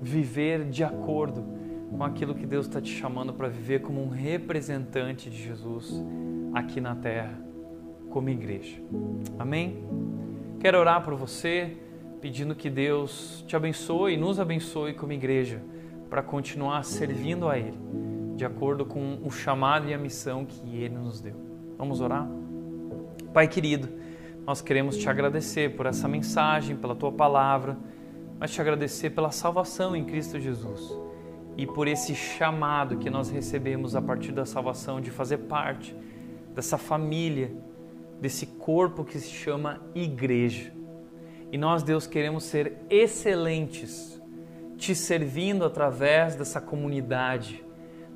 [0.00, 1.44] viver de acordo
[1.90, 5.94] com aquilo que Deus está te chamando para viver como um representante de Jesus
[6.54, 7.38] aqui na terra,
[8.10, 8.80] como igreja.
[9.38, 9.84] Amém?
[10.58, 11.76] Quero orar por você,
[12.20, 15.60] pedindo que Deus te abençoe e nos abençoe como igreja
[16.08, 17.78] para continuar servindo a Ele,
[18.36, 21.51] de acordo com o chamado e a missão que Ele nos deu.
[21.78, 22.28] Vamos orar?
[23.32, 23.88] Pai querido,
[24.46, 27.76] nós queremos te agradecer por essa mensagem, pela tua palavra,
[28.38, 30.90] mas te agradecer pela salvação em Cristo Jesus
[31.56, 35.94] e por esse chamado que nós recebemos a partir da salvação de fazer parte
[36.54, 37.52] dessa família
[38.22, 40.72] desse corpo que se chama igreja.
[41.50, 44.22] E nós, Deus, queremos ser excelentes,
[44.76, 47.64] te servindo através dessa comunidade,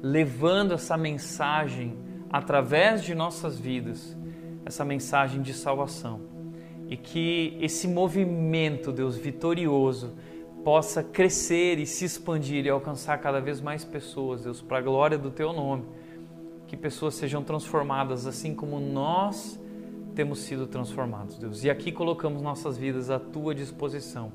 [0.00, 1.98] levando essa mensagem
[2.36, 4.14] através de nossas vidas,
[4.66, 6.20] essa mensagem de salvação.
[6.86, 10.14] E que esse movimento, Deus, vitorioso,
[10.62, 15.16] possa crescer e se expandir e alcançar cada vez mais pessoas, Deus, para a glória
[15.16, 15.84] do Teu nome.
[16.66, 19.58] Que pessoas sejam transformadas assim como nós
[20.14, 21.64] temos sido transformados, Deus.
[21.64, 24.30] E aqui colocamos nossas vidas à tua disposição.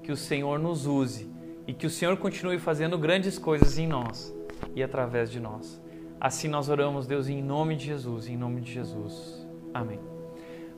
[0.00, 1.28] Que o Senhor nos use
[1.66, 4.32] e que o Senhor continue fazendo grandes coisas em nós
[4.76, 5.81] e através de nós.
[6.22, 9.44] Assim nós oramos, Deus, em nome de Jesus, em nome de Jesus.
[9.74, 9.98] Amém.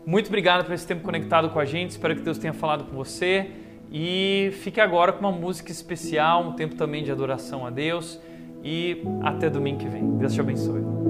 [0.07, 1.91] Muito obrigado por esse tempo conectado com a gente.
[1.91, 3.51] Espero que Deus tenha falado com você.
[3.93, 8.19] E fique agora com uma música especial, um tempo também de adoração a Deus.
[8.63, 10.17] E até domingo que vem.
[10.17, 11.04] Deus te abençoe.